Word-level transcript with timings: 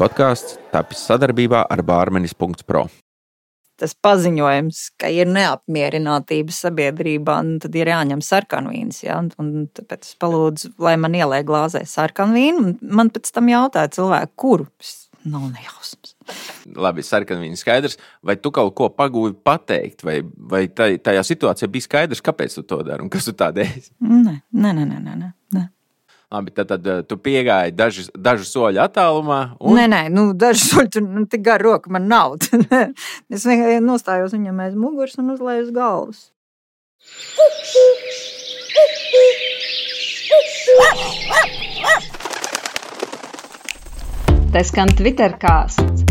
Podkāsts 0.00 0.54
tapis 0.72 1.02
sadarbībā 1.04 1.66
ar 1.68 1.82
Bārmenis.pro. 1.84 2.86
Tas 3.76 3.92
paziņojums, 4.00 4.78
ka 4.96 5.10
ir 5.12 5.28
neapmierinātība 5.28 6.54
sabiedrībā, 6.56 7.34
nu, 7.44 7.58
tad 7.60 7.76
ir 7.76 7.90
jāņem 7.92 8.22
sarkanvīns. 8.24 9.02
Ja? 9.04 9.18
Un, 9.20 9.66
tāpēc 9.76 10.08
es 10.08 10.16
palūdzu, 10.20 10.70
lai 10.80 10.94
man 11.00 11.18
ieliek 11.18 11.44
glāzē 11.48 11.82
sarkanvīnu. 11.84 12.78
Man 12.80 13.12
pēc 13.12 13.28
tam 13.36 13.50
jautāja 13.52 13.92
cilvēku, 13.98 14.32
kuru. 14.40 14.68
Nav 15.28 15.50
nejausmas. 15.50 16.14
Labi, 16.80 17.04
sarkanvīns 17.04 17.60
skaidrs. 17.60 17.98
Vai 18.24 18.38
tu 18.40 18.52
kaut 18.56 18.72
ko 18.80 18.88
pagūvi 18.96 19.36
pateikt, 19.44 20.06
vai, 20.08 20.22
vai 20.24 20.62
tajā 20.72 21.26
situācijā 21.28 21.68
bija 21.76 21.88
skaidrs, 21.90 22.24
kāpēc 22.24 22.56
tu 22.56 22.64
to 22.72 22.80
dari 22.88 23.04
un 23.04 23.12
kas 23.12 23.28
tu 23.28 23.36
tādēļ? 23.36 23.92
Nē, 24.00 24.38
nē, 24.48 24.72
nē. 24.72 24.72
nē, 24.80 24.96
nē, 24.96 25.18
nē. 25.26 25.30
Labi, 26.30 26.52
tad, 26.54 26.68
tad 26.70 26.84
tu 27.10 27.16
piegāji 27.18 27.72
dažu, 27.74 28.04
dažu 28.14 28.44
soļu 28.46 28.78
attālumā. 28.84 29.38
Un... 29.58 29.74
Nē, 29.74 29.88
nē, 29.90 30.02
nu, 30.14 30.28
dažu 30.38 30.62
soļu 30.62 30.90
tur 30.94 31.02
nu, 31.02 31.24
tik 31.26 31.42
gara 31.42 31.58
roka 31.64 31.90
man 31.90 32.06
nav. 32.06 32.36
es 33.34 33.46
vienkārši 33.48 33.80
nostājos 33.82 34.36
viņam 34.36 34.60
aiz 34.62 34.76
muguras 34.78 35.18
un 35.18 35.32
uzlēju 35.34 35.66
uz 35.66 35.72
galvas. 35.74 36.20
Tas 44.54 44.70
skan 44.70 44.94
Twitter 44.94 45.34
kāsts. 45.42 46.06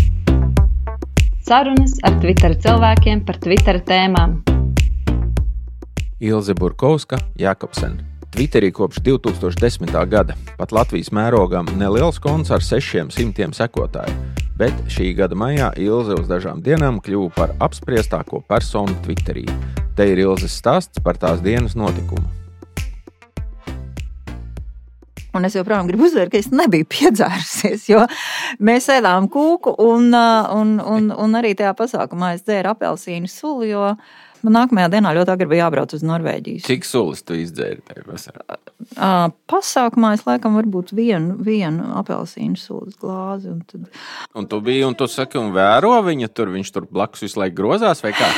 Sarunas 1.47 1.95
ar 2.03 2.19
Twitter 2.19 2.59
cilvēkiem 2.59 3.23
par 3.23 3.39
Twitter 3.39 3.79
tēmām. 3.87 4.41
Ilze 6.19 6.59
Burkovska, 6.59 7.23
Jakobsen. 7.39 8.08
Twitterī 8.29 8.71
kopš 8.71 8.99
2010. 9.01 10.05
gada. 10.05 10.33
Pat 10.57 10.71
Latvijas 10.71 11.09
mērogam 11.11 11.65
neliels 11.77 12.19
konts 12.21 12.51
ar 12.53 12.61
600 12.61 13.49
sekotāju, 13.57 14.13
bet 14.57 14.83
šī 14.93 15.15
gada 15.17 15.35
maijā 15.35 15.71
Ilze 15.81 16.13
uz 16.19 16.29
dažām 16.29 16.61
dienām 16.61 16.99
kļuva 17.01 17.31
par 17.33 17.55
apspriestāko 17.57 18.43
personu 18.45 18.93
Twitterī. 19.05 19.47
Te 19.97 20.05
ir 20.11 20.21
Ilzes 20.21 20.53
stāsts 20.61 21.01
par 21.01 21.17
tās 21.17 21.41
dienas 21.41 21.73
notikumu. 21.73 22.27
Un 25.33 25.45
es 25.45 25.53
joprojām 25.53 25.89
gribu 25.89 26.07
uzsvērt, 26.07 26.31
ka 26.33 26.39
es 26.41 26.49
nebiju 26.53 26.85
piedzērusies, 26.89 27.89
jo 27.89 28.05
mēs 28.61 28.89
ēdām 28.93 29.29
kūku, 29.29 29.75
un, 29.81 30.09
un, 30.13 30.79
un, 30.81 31.11
un 31.13 31.37
arī 31.37 31.55
tajā 31.57 31.75
pasākumā 31.77 32.35
es 32.37 32.45
dzēru 32.45 32.73
apelsīnu 32.73 33.29
sulu. 33.29 33.67
Jo, 33.69 33.91
uh, 33.93 34.28
Man 34.45 34.55
nākamajā 34.55 34.89
dienā 34.93 35.11
ļoti 35.17 35.33
agri 35.33 35.47
bija 35.51 35.65
jābrauc 35.65 35.93
uz 35.97 36.03
Norvēģiju. 36.07 36.63
Cik 36.63 36.85
sulas 36.87 37.23
tu 37.27 37.35
izdzēri 37.35 37.81
tajā 37.87 38.05
vasarā? 38.07 38.57
Uh, 38.95 39.27
pasākumā 39.51 40.13
es 40.15 40.23
laikam 40.27 40.55
varbūt 40.55 40.93
vienu, 40.95 41.35
vienu 41.43 41.89
apelsīnu 41.99 42.55
sulas 42.59 42.95
glāzi. 43.01 43.51
Un, 43.51 43.59
tad... 43.67 43.89
un 44.39 44.47
tu 44.49 44.61
biji, 44.63 44.85
un 44.87 44.95
tu 44.99 45.09
saki, 45.11 45.39
un 45.41 45.51
vēro 45.55 45.91
viņa 46.07 46.31
tur, 46.31 46.53
viņš 46.55 46.73
tur 46.75 46.87
blakus 46.87 47.25
visu 47.25 47.41
laiku 47.41 47.57
grozās, 47.59 48.03
vai 48.05 48.13
kā? 48.15 48.29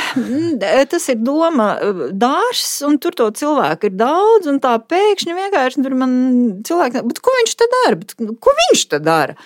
Tas 0.92 1.10
ir 1.14 1.22
doma 1.22 1.70
dārs, 2.10 2.66
un 2.88 2.98
tur 3.02 3.16
to 3.18 3.30
cilvēku 3.38 3.92
ir 3.92 3.98
daudz, 4.02 4.50
un 4.50 4.58
tā 4.64 4.74
pēkšņi 4.82 5.38
vienkārši 5.38 5.86
tur 5.86 5.98
man 6.02 6.16
cilvēki, 6.68 7.06
bet 7.12 7.22
ko 7.22 7.36
viņš 7.42 7.60
te 7.62 7.70
dara? 7.78 8.02
Bet, 8.02 8.18
ko 8.18 8.56
viņš 8.64 8.88
te 8.90 9.02
dara? 9.06 9.38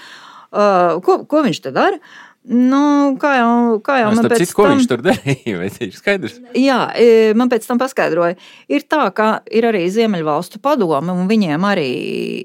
Uh, 0.55 1.01
ko, 1.03 1.19
ko 1.27 1.43
viņš 1.43 1.65
te 1.65 1.75
dara? 1.75 1.99
Nu, 2.45 3.15
kā 3.17 3.31
jau, 3.39 3.53
kā 3.81 3.95
jau 4.03 4.11
man 4.13 4.27
pēc 4.29 4.43
citu, 4.43 4.59
tam... 4.59 4.75
viņš 4.75 4.87
tur 4.91 5.01
darīja, 5.01 5.55
vai 5.61 5.69
ir 5.81 5.95
skaidrs? 5.95 6.35
Jā, 6.53 6.77
e, 6.93 7.07
man 7.37 7.49
pēc 7.49 7.65
tam 7.65 7.79
paskaidroja. 7.81 8.37
Ir 8.69 8.85
tā, 8.85 9.07
ka 9.17 9.29
ir 9.49 9.65
arī 9.65 9.81
Ziemeļvalstu 9.89 10.61
padome, 10.61 11.15
un 11.15 11.25
viņiem 11.31 11.65
arī, 11.65 11.89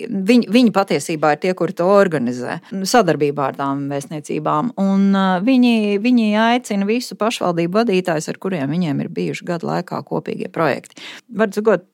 viņi, 0.08 0.48
viņi 0.56 0.72
patiesībā 0.76 1.34
ir 1.34 1.42
tie, 1.44 1.52
kuri 1.58 1.76
to 1.76 1.90
organizē, 1.92 2.60
sadarbībā 2.72 3.50
ar 3.50 3.60
tām 3.60 3.84
vēstniecībām. 3.92 4.72
Un 4.80 5.06
e, 5.12 5.26
viņi, 5.44 6.00
viņi 6.00 6.30
aicina 6.46 6.88
visu 6.88 7.18
pašvaldību 7.20 7.82
vadītājus, 7.82 8.30
ar 8.32 8.40
kuriem 8.40 8.72
viņiem 8.72 9.04
ir 9.04 9.12
bijuši 9.20 9.50
gadu 9.52 9.68
laikā 9.68 10.00
kopīgie 10.08 10.48
projekti. 10.52 10.96
Var 11.36 11.52
sakot, 11.52 11.84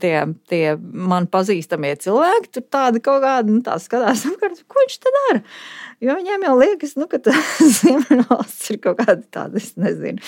tie, 0.00 0.14
tie 0.50 0.64
man 0.80 1.26
pazīstamie 1.30 1.92
cilvēki, 2.00 2.50
tur 2.56 2.64
tādi 2.72 3.02
kaut 3.04 3.22
kādi, 3.24 3.54
nu, 3.54 3.62
tā 3.64 3.76
skatās, 3.82 4.24
ko 4.40 4.82
viņš 4.82 4.98
te 5.02 5.14
dara. 5.16 5.42
Jo 6.00 6.16
viņiem 6.16 6.46
jau 6.48 6.56
liekas, 6.60 6.96
nu, 6.96 7.08
ka 7.10 7.20
Ziemeļvalsts 7.78 8.74
ir 8.74 8.80
kaut 8.84 9.00
kāda 9.02 9.22
tāda, 9.28 9.60
es 9.60 9.74
nezinu. 9.80 10.22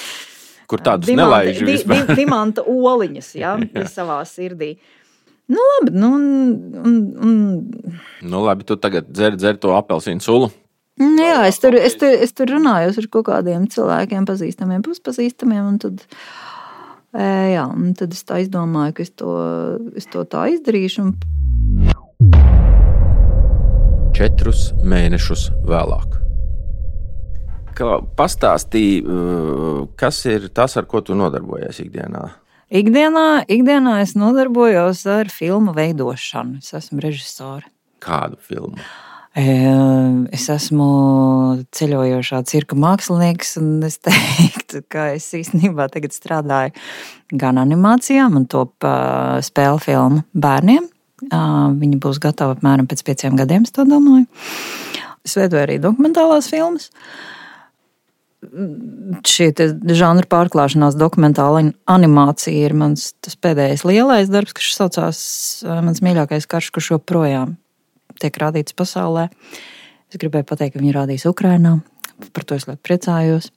Kur 0.71 0.81
tādas 0.85 1.11
nelaiž 1.13 1.61
di, 1.65 1.77
di, 1.85 2.01
dimanta 2.17 2.65
oliņas, 2.65 3.31
ja, 3.37 3.57
ja. 3.77 3.87
savā 3.91 4.23
sirdī. 4.29 4.75
Nu, 5.53 5.61
labi, 5.75 5.93
nu, 5.99 6.09
un, 6.17 6.93
un... 7.21 7.33
nu, 8.23 8.43
labi, 8.47 8.65
tu 8.69 8.77
tagad 8.81 9.11
dzer, 9.11 9.37
dzer 9.37 9.59
to 9.61 9.75
apelsīnu 9.77 10.25
sulu. 10.25 10.53
Nu, 11.01 11.25
jā, 11.25 11.43
es 11.49 11.59
tur, 11.61 11.75
es, 11.77 11.97
tur, 11.99 12.13
es 12.25 12.33
tur 12.37 12.51
runāju 12.53 12.93
ar 12.93 13.09
kaut 13.13 13.27
kādiem 13.27 13.65
cilvēkiem, 13.73 14.27
pazīstamiem, 14.29 14.85
puspazīstamiem. 14.87 15.65
Un 15.73 15.79
tad, 15.83 16.05
jā, 17.13 17.67
un 17.69 17.93
tad 17.99 18.15
es 18.17 18.25
tā 18.25 18.41
izdomāju, 18.45 18.97
ka 18.97 19.05
es 19.05 19.13
to, 19.13 19.37
es 19.97 20.09
to 20.13 20.25
tā 20.29 20.49
izdarīšu. 20.55 21.05
Un 21.05 21.17
četrus 24.23 24.69
mēnešus 24.87 25.49
vēlāk. 25.67 26.19
Kā 27.75 27.97
pastāstīji, 28.19 29.01
kas 29.99 30.21
ir 30.29 30.51
tas, 30.55 30.77
ar 30.77 30.87
ko 30.87 31.01
tu 31.03 31.17
nodarbojies 31.19 31.81
ikdienā? 31.83 32.27
Ikdienā, 32.73 33.45
ikdienā 33.53 33.99
es 34.05 34.15
nodarbojos 34.17 35.03
ar 35.11 35.33
filmu 35.33 35.75
veidošanu. 35.77 36.61
Es 36.63 36.73
esmu 36.77 37.03
režisore. 37.05 37.67
Kādu 38.05 38.39
filmu? 38.41 38.79
Es 39.33 40.49
esmu 40.53 40.87
ceļojošā 41.73 42.43
cirka 42.51 42.77
mākslinieks, 42.77 43.57
un 43.63 43.79
es 43.89 43.97
teiktu, 44.05 44.83
ka 44.93 45.13
es 45.17 45.31
īstenībā 45.39 45.89
tagad 45.93 46.13
strādāju 46.13 46.75
gan 47.41 47.61
animācijā, 47.63 48.29
man 48.33 48.45
top 48.51 48.85
spēļu 49.49 49.81
filmu 49.87 50.27
bērniem, 50.37 50.91
Viņa 51.31 51.99
būs 52.03 52.19
gatava 52.23 52.57
apmēram 52.57 52.89
pēc 52.91 53.05
pieciem 53.07 53.37
gadiem, 53.39 53.67
es 53.67 53.75
domāju. 53.77 54.27
Es 55.23 55.37
veidoju 55.39 55.63
arī 55.63 55.79
dokumentālās 55.83 56.49
filmas. 56.51 56.89
Šī 58.43 59.53
žanra 59.95 60.27
pārklāšanās, 60.27 60.99
dokumentāla 60.99 61.63
animācija 61.87 62.67
ir 62.67 62.75
mans 62.75 63.13
pēdējais 63.23 63.85
lielais 63.87 64.33
darbs, 64.33 64.57
kas 64.57 64.73
saucās 64.81 65.21
mans 65.63 66.03
mīļākais 66.03 66.49
karš, 66.51 66.73
kurš 66.75 66.97
joprojām 66.97 67.55
tiek 68.23 68.39
rādīts 68.43 68.77
pasaulē. 68.79 69.29
Es 70.13 70.21
gribēju 70.21 70.49
pateikt, 70.49 70.77
ka 70.77 70.83
viņi 70.83 70.95
rādīs 70.97 71.27
Ukrajinā. 71.29 71.79
Par 72.33 72.47
to 72.47 72.59
es 72.59 72.69
ļoti 72.69 72.83
priecājos. 72.85 73.51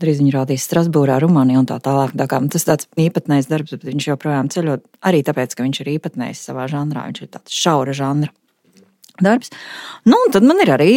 Drīz 0.00 0.20
viņi 0.22 0.32
rādīs 0.32 0.64
Strasbūrā, 0.64 1.18
Rumānijā 1.20 1.60
un 1.60 1.68
tā 1.68 1.76
tālāk. 1.84 2.14
Tā 2.16 2.26
tas 2.28 2.62
ir 2.62 2.68
tāds 2.70 2.88
īpatnējs 3.00 3.50
darbs, 3.50 3.74
bet 3.76 3.84
viņš 3.88 4.06
joprojām 4.12 4.48
ceļo 4.52 4.78
arī 5.04 5.20
tāpēc, 5.26 5.56
ka 5.56 5.66
viņš 5.66 5.80
ir 5.82 5.90
īpatnējs 5.98 6.44
savā 6.48 6.68
žanrā. 6.72 7.04
Viņš 7.10 7.24
ir 7.26 7.32
tāds 7.36 7.56
šaura 7.56 7.96
žanra 7.96 8.32
darbs. 9.20 9.52
Nu, 10.08 10.16
un 10.16 10.32
tad 10.32 10.46
man 10.48 10.62
ir 10.64 10.72
arī 10.72 10.92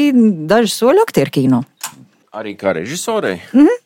daži 0.48 0.72
soļi 0.72 1.04
aktieru 1.04 1.36
kino. 1.36 1.64
Arī 2.34 2.56
kā 2.58 2.74
režisorei? 2.76 3.42
Mm 3.52 3.68
-hmm. 3.68 3.83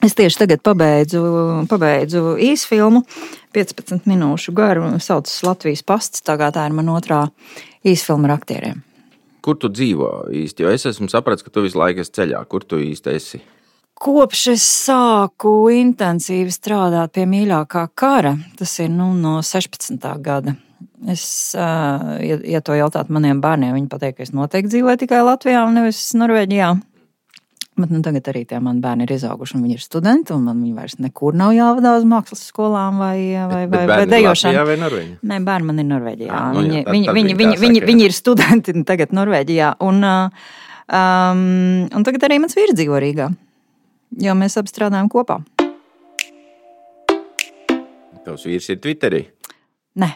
Es 0.00 0.14
tieši 0.16 0.38
tagad 0.40 0.62
pabeidzu, 0.64 1.20
pabeidzu 1.68 2.36
īsu 2.40 2.70
filmu, 2.70 3.02
15 3.52 4.06
minūšu 4.08 4.54
garu. 4.56 4.86
Saucas 5.02 5.42
Latvijas 5.44 5.84
pasts. 5.84 6.24
Tagad 6.24 6.56
tā 6.56 6.64
ir 6.70 6.76
mana 6.76 6.94
otrā 6.96 7.26
īsa 7.84 8.08
filma 8.08 8.30
ar 8.30 8.38
aktieriem. 8.38 8.80
Kur 9.44 9.56
tu 9.60 9.68
dzīvo 9.72 10.30
īsti? 10.36 10.64
Jo 10.64 10.72
es 10.72 10.88
esmu 10.88 11.08
sapratis, 11.12 11.44
ka 11.44 11.52
tu 11.52 11.64
visu 11.64 11.80
laiku 11.80 12.00
esi 12.00 12.16
ceļā. 12.16 12.40
Kur 12.48 12.64
tu 12.64 12.80
īsti 12.80 13.12
esi? 13.12 13.42
Kopš 14.00 14.46
es 14.54 14.64
sāku 14.86 15.52
intensīvi 15.76 16.52
strādāt 16.54 17.12
pie 17.12 17.26
mīļākā 17.28 17.84
kara, 17.92 18.32
tas 18.56 18.72
ir 18.80 18.88
nu, 18.88 19.10
no 19.12 19.40
16. 19.44 20.00
gada. 20.24 20.56
Es, 21.08 21.24
ja, 21.52 22.38
ja 22.40 22.60
to 22.64 22.76
jautāt 22.76 23.12
maniem 23.12 23.42
bērniem, 23.44 23.76
viņi 23.76 23.90
pateiks, 23.92 24.16
ka 24.16 24.24
es 24.24 24.32
noteikti 24.36 24.72
dzīvoju 24.74 25.02
tikai 25.02 25.20
Latvijā 25.24 25.66
un 25.68 25.76
nevis 25.76 26.00
Norvēģijā. 26.16 26.70
Bet 27.78 27.92
nu, 27.94 28.00
tagad 28.04 28.26
arī 28.32 28.42
tie 28.50 28.58
mani 28.60 28.82
bērni 28.82 29.06
ir 29.06 29.12
izauguši, 29.14 29.54
un 29.56 29.62
viņi 29.64 29.76
ir 29.78 29.82
studenti, 29.84 30.34
un 30.34 30.42
man 30.48 30.58
viņi 30.58 30.74
vairs 30.76 30.96
nekur 31.00 31.36
nav 31.38 31.52
jāvada 31.54 31.94
uz 31.96 32.06
mākslas 32.08 32.42
skolām 32.50 32.98
vai, 33.00 33.18
vai, 33.48 33.62
vai, 33.70 33.84
vai 33.88 34.00
dejošanu. 34.10 34.64
Vai 34.68 34.76
Norvēģijā? 34.80 35.20
Nē, 35.30 35.38
bērni 35.46 35.70
man 35.70 35.78
ir 35.80 35.86
Norvēģijā. 35.88 36.32
Ah, 36.34 36.50
nu, 36.56 36.64
jā, 36.66 36.82
tad, 36.82 36.92
viņi, 36.96 37.06
tad 37.08 37.16
viņi, 37.20 37.36
viņi, 37.38 37.60
viņi, 37.62 37.84
viņi 37.92 38.08
ir 38.08 38.16
studenti 38.16 38.74
tagad 38.90 39.14
Norvēģijā. 39.16 39.76
Un, 39.86 40.02
um, 40.02 41.46
un 41.94 42.08
tagad 42.10 42.28
arī 42.28 42.42
mans 42.42 42.58
vīrs 42.58 42.76
dzīvo 42.76 43.00
Rīgā 43.00 43.30
jo 44.18 44.34
mēs 44.38 44.58
abi 44.58 44.72
strādājam 44.72 45.10
kopā. 45.12 45.38
Tavs 48.24 48.44
vīrs 48.48 48.68
ir 48.72 48.80
Twitterī? 48.82 49.22
Nē. 50.00 50.10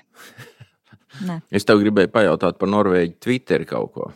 Nē. 1.29 1.39
Es 1.55 1.67
tev 1.67 1.81
gribēju 1.83 2.11
pajautāt 2.15 2.59
par 2.61 2.71
Norvēģiju 2.73 3.19
Twitteri 3.23 3.69
kaut 3.69 3.93
ko. 3.95 4.11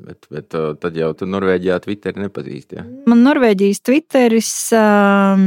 Bet, 0.00 0.26
bet 0.32 0.54
uh, 0.56 0.72
tad 0.80 0.96
jau 0.96 1.10
tu 1.16 1.28
Norvēģijā 1.28 1.76
Twitteri 1.84 2.24
nepazīsti. 2.24 2.78
Ja? 2.78 2.84
Man 3.10 3.22
Norvēģijas 3.26 3.82
Twitteris 3.84 4.50
um, 4.76 5.46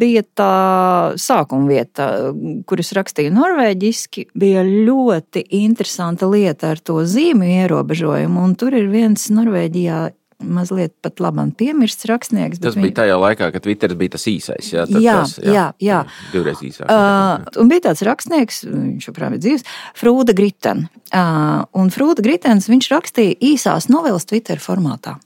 bija 0.00 0.24
tā 0.38 0.52
sākuma 1.20 1.68
vieta, 1.70 2.08
kur 2.68 2.82
es 2.82 2.92
rakstīju 2.96 3.34
norvēģiski. 3.36 4.28
Bija 4.36 4.64
ļoti 4.66 5.44
interesanta 5.60 6.28
lieta 6.30 6.72
ar 6.74 6.80
to 6.80 7.02
zīmju 7.04 7.50
ierobežojumu, 7.62 8.46
un 8.48 8.56
tur 8.58 8.76
ir 8.76 8.88
viens 8.92 9.28
Norvēģijā 9.32 10.00
mazliet 10.42 10.92
pat 11.04 11.20
labam 11.22 11.50
piemirsts 11.56 12.06
rakstnieks. 12.10 12.60
Tas 12.62 12.76
bija 12.78 12.94
tajā 13.02 13.16
laikā, 13.20 13.48
kad 13.54 13.64
Twitter 13.64 13.94
bija 13.98 14.16
tas 14.16 14.26
īsais. 14.30 14.72
Jā, 14.72 14.84
jā, 14.90 15.16
tas, 15.22 15.36
jā, 15.40 15.52
jā, 15.54 15.66
jā. 15.82 16.00
divreiz 16.32 16.60
īsāks. 16.66 16.90
Uh, 16.90 17.62
un 17.62 17.70
bija 17.72 17.86
tāds 17.88 18.04
rakstnieks, 18.06 18.64
viņš 18.68 19.08
joprojām 19.10 19.38
ir 19.38 19.42
dzīves, 19.44 19.66
Frūda 19.96 20.36
Gritena. 20.36 20.90
Uh, 21.08 21.64
un 21.80 21.92
Frūda 21.94 22.24
Gritens, 22.26 22.68
viņš 22.72 22.90
rakstīja 22.92 23.38
īsās 23.52 23.88
novelas 23.92 24.28
Twitter 24.28 24.60
formātā. 24.62 25.16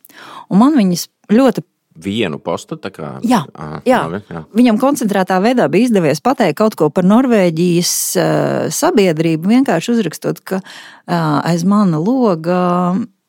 Un 0.50 0.62
man 0.62 0.78
viņas 0.78 1.08
ļoti 1.30 1.66
vienu 2.00 2.38
postu. 2.42 2.78
Kā, 2.80 3.18
jā, 3.26 3.42
aha, 3.54 3.80
jā. 3.88 4.00
Labi, 4.06 4.22
jā. 4.30 4.44
Viņam 4.56 4.80
koncentrētā 4.80 5.40
veidā 5.42 5.66
bija 5.72 5.88
izdevies 5.88 6.22
pateikt 6.24 6.58
kaut 6.60 6.76
ko 6.78 6.88
par 6.94 7.06
Norvēģijas 7.08 7.94
uh, 8.16 8.68
sabiedrību, 8.74 9.50
vienkārši 9.56 9.96
uzrakstot, 9.96 10.42
ka 10.46 10.60
uh, 10.62 11.40
aiz 11.42 11.66
mana 11.68 12.00
loga 12.00 12.60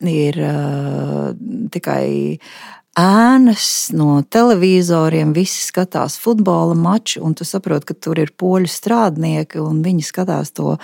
ir 0.10 0.38
uh, 0.42 1.32
tikai 1.72 2.38
ēnas 3.00 3.92
no 3.96 4.20
televizoriem, 4.28 5.34
visi 5.36 5.64
skatās 5.64 6.18
futbola 6.20 6.76
maču, 6.76 7.22
un 7.24 7.36
tu 7.38 7.48
saproti, 7.48 7.92
ka 7.92 7.98
tur 8.08 8.20
ir 8.20 8.34
poļu 8.38 8.70
strādnieki, 8.72 9.62
un 9.64 9.82
viņi 9.86 10.06
skatās 10.06 10.52
to 10.58 10.78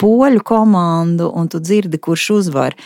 poļu 0.00 0.42
komandu, 0.46 1.28
un 1.34 1.50
tu 1.50 1.60
dzirdi, 1.60 2.00
kurš 2.00 2.30
uzvar. 2.38 2.76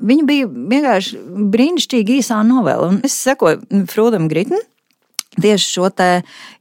Viņa 0.00 0.26
bija 0.28 0.48
vienkārši 0.48 1.18
brīnišķīga 1.52 2.20
īsā 2.20 2.40
novela, 2.46 2.88
un 2.92 3.00
es 3.04 3.16
sekoju 3.20 3.84
Frūdam 3.90 4.28
Gritnam 4.30 4.62
tieši 5.38 5.66
šo 5.76 5.88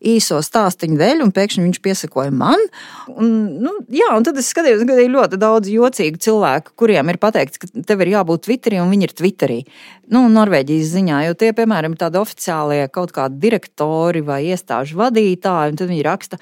īso 0.06 0.40
stāstu 0.46 0.90
dēļ, 0.94 1.24
un 1.26 1.34
pēkšņi 1.34 1.64
viņš 1.66 1.80
piesakoja 1.82 2.32
man. 2.36 2.62
Un, 3.10 3.32
nu, 3.64 3.74
jā, 3.94 4.12
un 4.16 4.26
tad 4.28 4.38
es 4.38 4.52
skatījos, 4.54 4.86
ka 4.86 4.98
ir 5.02 5.10
ļoti 5.14 5.40
daudz 5.42 5.72
jocīgu 5.74 6.22
cilvēku, 6.22 6.76
kuriem 6.78 7.10
ir 7.10 7.20
pateikts, 7.22 7.62
ka 7.62 7.70
tev 7.90 8.04
ir 8.06 8.14
jābūt 8.14 8.46
Twitterī, 8.46 8.80
un 8.84 8.94
viņi 8.94 9.10
ir 9.10 9.16
Twitterī. 9.18 9.60
Nu, 10.14 10.28
Norvēģijas 10.34 10.94
ziņā, 10.94 11.24
jo 11.28 11.38
tie, 11.40 11.52
piemēram, 11.58 11.96
ir 11.96 12.04
tādi 12.04 12.22
oficiālie 12.22 12.84
kaut 12.94 13.14
kādi 13.16 13.42
direktori 13.42 14.22
vai 14.26 14.44
iestāžu 14.54 15.00
vadītāji, 15.02 15.74
un 15.74 15.82
tad 15.82 15.90
viņi 15.90 16.06
raksta 16.06 16.42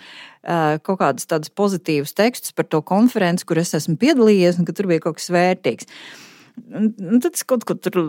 kaut 0.83 1.01
kādus 1.01 1.27
tādus 1.27 1.51
pozitīvus 1.51 2.15
tekstus 2.15 2.55
par 2.55 2.67
to 2.71 2.79
konferenci, 2.85 3.43
kur 3.47 3.59
es 3.59 3.73
esmu 3.75 3.97
piedalījies, 3.99 4.59
un 4.59 4.67
ka 4.67 4.75
tur 4.75 4.87
bija 4.91 5.03
kaut 5.03 5.19
kas 5.19 5.31
vērtīgs. 5.33 5.89
Un 6.57 7.21
tad 7.21 7.37
es 7.37 7.45
kaut 7.47 7.63
ko 7.67 7.75
tur 7.79 7.99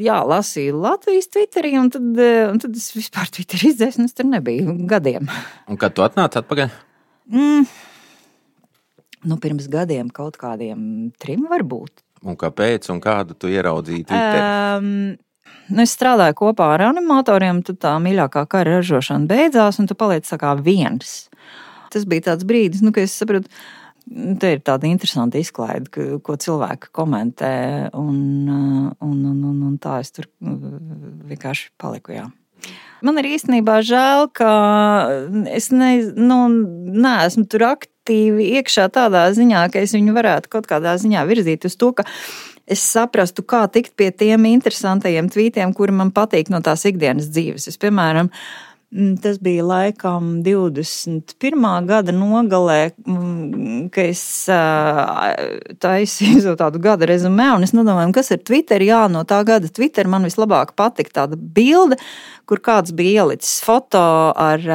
jā, 0.00 0.18
lasīju 0.28 0.76
Latvijas 0.82 1.30
Twitterī, 1.32 1.72
un 1.80 1.88
tad, 1.92 2.04
eh, 2.20 2.44
un 2.50 2.60
tad 2.62 2.76
es 2.76 2.90
vispār 2.94 3.30
Twitterī 3.32 3.72
izdzēsu, 3.72 4.02
un 4.02 4.10
es 4.10 4.16
tur 4.16 4.28
nebiju 4.28 4.76
gadiem. 4.90 5.30
Un 5.72 5.80
kad 5.80 5.96
tu 5.96 6.04
atnāci 6.04 6.38
atpakaļ? 6.42 6.70
Mm, 7.32 7.66
nu, 9.24 9.38
pirms 9.42 9.68
gadiem, 9.72 10.12
kaut 10.14 10.38
kādiem 10.40 11.10
trim 11.22 11.48
varbūt. 11.50 12.04
Un 12.22 12.38
kāpēc, 12.38 12.86
un 12.94 13.02
kādu 13.02 13.34
tu 13.34 13.50
ieraudzīji 13.50 14.06
Twitterī? 14.06 14.46
Um, 14.78 14.88
nu, 15.72 15.82
es 15.82 15.96
strādāju 15.96 16.38
kopā 16.44 16.74
ar 16.76 16.86
animatoriem, 16.92 17.64
tad 17.66 17.80
tā 17.82 17.96
mīļākā 18.04 18.46
kara 18.52 18.78
ražošana 18.78 19.30
beidzās, 19.30 19.80
un 19.82 19.90
tu 19.90 19.98
paliec 19.98 20.28
tā 20.28 20.38
kā 20.38 20.54
viens. 20.60 21.24
Tas 21.92 22.06
bija 22.08 22.30
tāds 22.30 22.46
brīdis, 22.48 22.84
nu, 22.84 22.92
kad 22.94 23.08
es 23.08 23.16
sapratu, 23.18 23.50
ka 23.50 23.81
Te 24.10 24.52
ir 24.56 24.62
tāda 24.66 24.88
interesanta 24.90 25.38
izklaide, 25.38 26.06
ko 26.24 26.36
cilvēki 26.36 26.90
komentē. 26.94 27.54
Un, 27.94 28.18
un, 28.50 29.18
un, 29.30 29.42
un, 29.50 29.58
un 29.68 29.74
tā 29.82 30.00
es 30.02 30.12
tur 30.14 30.28
vienkārši 30.42 31.70
paliku. 31.80 32.16
Jā. 32.16 32.28
Man 33.02 33.18
ir 33.18 33.32
īstenībā 33.34 33.80
žēl, 33.86 34.28
ka 34.34 34.50
es 35.50 35.70
ne, 35.74 35.92
nu, 36.18 36.44
neesmu 37.02 37.46
tur 37.50 37.66
aktīvi 37.72 38.52
iekšā 38.58 38.88
tādā 38.94 39.26
ziņā, 39.34 39.66
ka 39.72 39.82
es 39.82 39.94
viņu 39.96 40.14
varētu 40.14 40.52
kaut 40.52 40.68
kādā 40.70 40.94
ziņā 41.02 41.24
virzīt 41.30 41.66
uz 41.66 41.78
to, 41.78 41.90
ka 41.98 42.06
es 42.70 42.82
saprastu, 42.86 43.42
kā 43.42 43.64
tikt 43.74 43.96
pie 43.98 44.12
tiem 44.14 44.46
interesantajiem 44.52 45.30
tvītiem, 45.34 45.74
kuri 45.74 45.94
man 45.98 46.14
patīk 46.14 46.50
no 46.54 46.62
tās 46.62 46.86
ikdienas 46.86 47.30
dzīves. 47.34 47.66
Es, 47.72 47.80
piemēram, 47.82 48.30
uh, 48.30 48.71
tas 49.22 49.38
bija 49.40 49.64
laikam 49.64 50.42
21. 50.44 51.86
gada 51.86 52.12
nogalē, 52.12 52.90
mm, 53.06 53.88
kad 53.94 54.10
es 54.10 54.24
taisīju 55.80 56.52
tādu 56.62 56.82
gada 56.82 57.08
rezumē, 57.08 57.52
un 57.56 57.64
es 57.64 57.72
nodomāju, 57.76 58.12
kas 58.18 58.30
ir 58.34 58.42
Twitter. 58.44 58.84
Jā, 58.84 59.06
no 59.12 59.24
tā 59.28 59.40
gada 59.48 59.70
Twitter 59.72 60.10
man 60.10 60.28
vislabāk 60.28 60.74
patika 60.76 61.22
tāda 61.22 61.40
bilde, 61.40 61.96
kur 62.44 62.60
kāds 62.60 62.92
bija 62.96 63.24
ielicis 63.24 63.62
foto 63.64 64.02
ar 64.36 64.68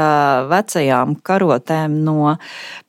vecajām 0.49 1.19
karotēm 1.21 2.01
no 2.07 2.35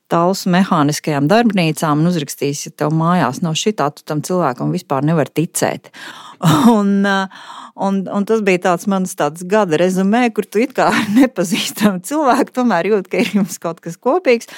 talsu 0.09 0.49
mehāniskajām 0.53 1.29
darbnīcām 1.29 2.01
un 2.01 2.09
uzrakstījis, 2.09 2.65
ja 2.69 2.75
tev 2.83 2.95
mājās 2.97 3.43
nav 3.45 3.59
šitā, 3.61 3.91
tu 3.93 4.07
tam 4.09 4.25
cilvēkam 4.25 4.73
vispār 4.73 5.05
nevar 5.05 5.29
ticēt. 5.29 5.93
Un, 6.79 7.07
un, 7.75 7.99
un 8.15 8.25
tas 8.27 8.41
bija 8.47 8.61
tāds 8.69 8.87
mans 8.91 9.15
tāds 9.19 9.43
gada 9.49 9.79
rezumē, 9.81 10.29
kur 10.35 10.47
tu 10.47 10.63
it 10.63 10.75
kā 10.77 10.87
nepazīstami 11.19 12.03
cilvēki 12.07 12.55
tomēr 12.55 12.93
jūt, 12.93 13.11
ka 13.11 13.23
ir 13.23 13.33
jums 13.41 13.59
kaut 13.63 13.83
kas 13.83 13.99
kopīgs. 13.99 14.51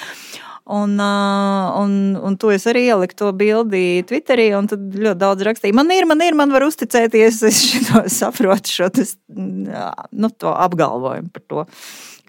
Un, 0.71 0.93
un, 1.01 1.93
un 2.21 2.35
to 2.39 2.51
es 2.53 2.67
arī 2.69 2.85
ieliku 2.85 3.17
to 3.17 3.31
bildi 3.35 4.05
Twitterī, 4.07 4.51
un 4.55 4.69
tad 4.69 4.93
ļoti 4.93 5.19
daudz 5.19 5.43
rakstīja, 5.47 5.75
man 5.75 5.89
ir, 5.91 6.05
man 6.07 6.21
ir, 6.21 6.37
man 6.37 6.53
var 6.53 6.67
uzticēties, 6.67 7.41
es 7.49 7.63
šo 7.89 8.05
saprotu 8.13 8.77
šo 8.77 8.91
tas, 8.93 9.15
nu, 9.33 10.29
to 10.37 10.53
apgalvojumu 10.53 11.33
par 11.33 11.47
to 11.49 11.67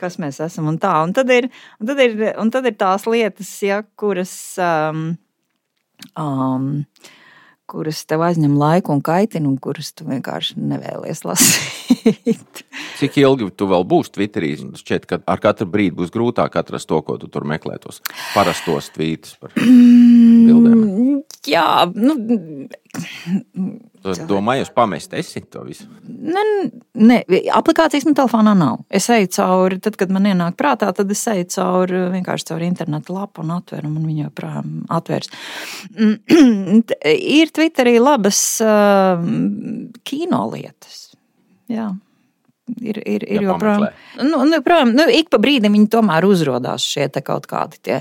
kas 0.03 0.19
mēs 0.19 0.41
esam 0.43 0.67
un 0.73 0.81
tā. 0.83 0.91
Un 1.05 1.13
tad 1.15 1.31
ir, 1.31 1.47
un 1.79 1.91
tad 1.93 2.01
ir, 2.03 2.17
un 2.41 2.51
tad 2.51 2.67
ir 2.67 2.75
tās 2.81 3.07
lietas, 3.07 3.51
ja, 3.63 3.83
kuras. 4.01 4.33
Um, 4.59 5.13
um, 6.19 6.73
kuras 7.71 8.03
tev 8.09 8.25
aizņem 8.27 8.55
laiku 8.59 8.93
un 8.95 9.03
kaitina, 9.05 9.49
un 9.49 9.57
kuras 9.63 9.93
tu 9.97 10.07
vienkārši 10.09 10.59
nevēlies 10.61 11.23
lasīt. 11.27 12.63
Cik 12.99 13.19
ilgi 13.23 13.49
tu 13.57 13.69
vēl 13.71 13.87
būsi 13.89 14.15
Twitterī? 14.17 14.53
Šķiet, 14.79 15.07
ka 15.09 15.21
ar 15.31 15.43
katru 15.43 15.69
brīdi 15.71 15.97
būs 16.01 16.13
grūtāk 16.15 16.59
atrast 16.61 16.91
to, 16.91 17.01
ko 17.07 17.17
tu 17.21 17.31
tur 17.33 17.47
meklē, 17.49 17.79
tos 17.83 18.03
parastos 18.35 18.91
tvītus 18.95 19.39
par 19.41 19.55
bildēm. 19.57 20.85
Jā, 21.49 21.67
nu, 21.95 22.17
domāju, 24.03 24.65
jūs 24.65 24.73
pamest 24.75 25.15
esi 25.17 25.43
to 25.53 25.63
visu. 25.67 25.87
Ne, 26.07 26.43
ne, 26.99 27.19
aplikācijas 27.55 28.07
man 28.09 28.17
telefonā 28.19 28.55
nav. 28.59 28.83
Es 28.91 29.09
eju 29.13 29.31
cauri, 29.37 29.79
tad, 29.83 29.97
kad 30.01 30.13
man 30.15 30.27
ienāk 30.29 30.57
prātā, 30.59 30.91
tad 30.97 31.11
es 31.15 31.23
eju 31.31 31.49
cauri 31.55 32.05
vienkārši 32.17 32.49
caur 32.51 32.65
internetu 32.67 33.17
lapu 33.17 33.45
un 33.45 33.55
atveru, 33.57 33.91
un 33.91 34.07
viņa 34.09 34.29
joprojām 34.29 34.77
atvērs. 34.99 35.33
ir 37.41 37.53
Twitterī 37.55 37.99
labas 38.03 38.43
uh, 38.65 39.23
kino 40.09 40.45
lietas. 40.53 41.05
Jā. 41.73 41.91
Ir, 42.81 42.99
ir, 43.05 43.25
ir 43.27 43.43
joprojām. 43.49 43.89
Nu, 44.23 44.45
nu, 44.47 44.55
joprojām 44.57 44.95
nu, 44.97 45.07
ik 45.11 45.29
pa 45.33 45.41
brīdim 45.43 45.75
viņi 45.77 45.91
tomēr 45.93 46.25
uzrādās 46.29 46.87
šie 46.87 47.09
kaut 47.21 47.49
kādi 47.51 47.81
tie. 47.83 47.99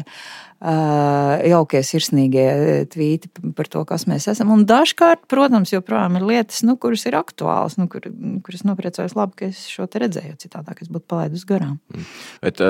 Uh, 0.62 1.40
jaukie, 1.50 1.80
sirsnīgie 1.82 2.84
tvīti 2.94 3.32
par 3.58 3.66
to, 3.72 3.82
kas 3.90 4.06
mēs 4.06 4.28
esam. 4.30 4.52
Un 4.54 4.68
dažkārt, 4.70 5.24
protams, 5.32 5.72
joprojām 5.74 6.20
ir 6.20 6.28
lietas, 6.28 6.60
nu, 6.68 6.76
kuras 6.78 7.08
ir 7.10 7.18
aktuālas, 7.18 7.80
nu, 7.82 7.88
kur, 7.90 8.06
kuras 8.46 8.62
nopriecājos 8.70 9.18
labi, 9.18 9.40
ka 9.40 9.50
es 9.50 9.64
šo 9.72 9.88
te 9.90 10.04
redzēju, 10.04 10.38
citādi 10.44 10.78
es 10.86 10.92
būtu 10.94 11.10
palaidus 11.10 11.48
garām. 11.50 11.80
Mm. 11.90 12.06
Bet, 12.46 12.62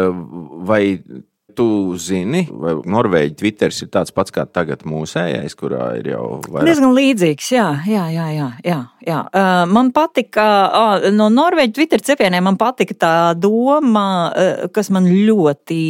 vai 0.71 0.81
Tu 1.55 1.67
zini, 1.99 2.43
vai 2.49 2.73
Norvēģija 2.93 3.37
Twitters 3.39 3.81
ir 3.83 3.89
tāds 3.93 4.13
pats 4.15 4.33
kā 4.33 4.45
tagad 4.47 4.85
mūsējais, 4.87 5.55
kurā 5.59 5.91
ir 5.99 6.11
jau 6.13 6.25
vairāk? 6.45 6.67
Diezgan 6.69 6.95
līdzīgs, 6.95 7.49
jā, 7.53 7.65
jā, 7.89 8.05
jā. 8.13 8.27
jā, 8.35 8.47
jā, 8.65 8.77
jā. 9.07 9.19
Uh, 9.27 9.63
man 9.71 9.91
patika, 9.95 10.45
uh, 10.69 11.07
no 11.15 11.27
Norvēģijas 11.33 11.75
Twitter 11.77 12.03
cepieniem 12.11 12.47
man 12.49 12.59
patika 12.61 12.97
tā 13.03 13.13
doma, 13.39 14.05
uh, 14.29 14.65
kas 14.75 14.91
man 14.93 15.09
ļoti, 15.11 15.81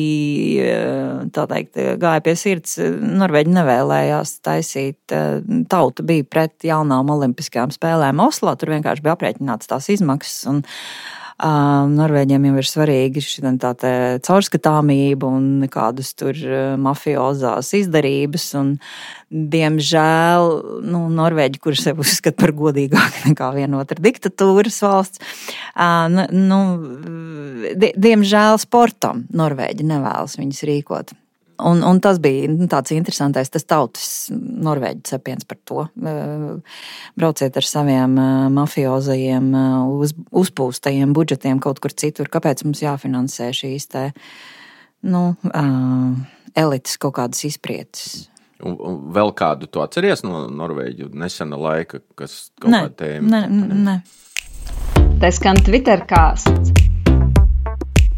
uh, 0.65 1.45
teikt, 1.53 1.79
gāja 2.01 2.25
pie 2.25 2.35
sirds. 2.39 2.77
Norvēģi 3.21 3.55
nevēlējās 3.59 4.35
taisīt, 4.45 5.01
uh, 5.15 5.39
tauta 5.71 6.05
bija 6.07 6.27
pret 6.27 6.67
jaunām 6.67 7.13
olimpiskajām 7.13 7.73
spēlēm 7.75 8.21
Oslo, 8.23 8.55
tur 8.57 8.73
vienkārši 8.75 9.05
bija 9.05 9.17
aprēķināts 9.17 9.71
tās 9.71 9.91
izmaksas. 9.93 10.45
Un, 10.51 10.63
uh, 11.41 11.87
Norvēģiem 11.89 12.45
jau 12.47 12.57
ir 12.61 12.67
svarīgi 12.67 13.23
šī 13.25 13.43
caurskatāmība 14.25 15.27
un 15.27 15.65
kādas 15.71 16.13
tur 16.17 16.37
mafiozās 16.77 17.73
izdarības. 17.77 18.45
Un, 18.59 18.75
diemžēl 19.31 20.49
nu, 20.91 21.05
Norvēģi, 21.15 21.61
kurš 21.63 21.85
sev 21.85 22.01
uzskata 22.03 22.37
par 22.41 22.53
godīgāku 22.57 23.23
nekā 23.31 23.51
viena 23.55 23.79
otra 23.81 23.97
diktatūras 24.03 24.81
valsts, 24.83 25.23
nu, 26.35 26.61
diemžēl 27.95 28.61
sportam 28.61 29.25
Norvēģi 29.31 29.87
nevēlas 29.87 30.37
viņus 30.39 30.63
rīkot. 30.67 31.15
Un, 31.61 31.83
un 31.85 31.99
tas 32.01 32.17
bija 32.21 32.49
nu, 32.49 32.65
tāds 32.71 32.93
interesants, 32.95 33.51
tas 33.53 33.67
tautas 33.67 34.07
norvēģis 34.31 35.13
cepiens 35.13 35.47
par 35.47 35.59
to. 35.67 35.85
Brauciet 37.19 37.57
ar 37.59 37.67
saviem 37.67 38.17
mafiozajiem, 38.55 39.51
uz, 40.01 40.15
uzpūstajiem 40.43 41.13
budžetiem 41.17 41.61
kaut 41.63 41.81
kur 41.83 41.93
citur. 41.93 42.31
Kāpēc 42.31 42.65
mums 42.65 42.81
jāfinansē 42.83 43.51
šīs 43.55 43.87
te, 43.93 44.07
nu, 45.05 45.23
elites 46.57 46.97
kaut 47.01 47.17
kādas 47.19 47.45
izprietas? 47.49 48.27
Un, 48.61 48.75
un 48.77 48.97
vēl 49.13 49.33
kādu 49.37 49.69
to 49.69 49.81
atceries 49.81 50.21
no 50.25 50.45
Norvēģijas 50.53 51.15
nesena 51.17 51.57
laika, 51.57 52.03
kas 52.17 52.51
kaut 52.61 52.69
kādā 52.69 52.91
tēmā? 52.99 53.41
Nē, 53.49 53.71
nē. 53.87 53.97
Tas 55.21 55.37
skan 55.41 55.57
Twitter 55.65 56.05
kāsts. 56.09 56.73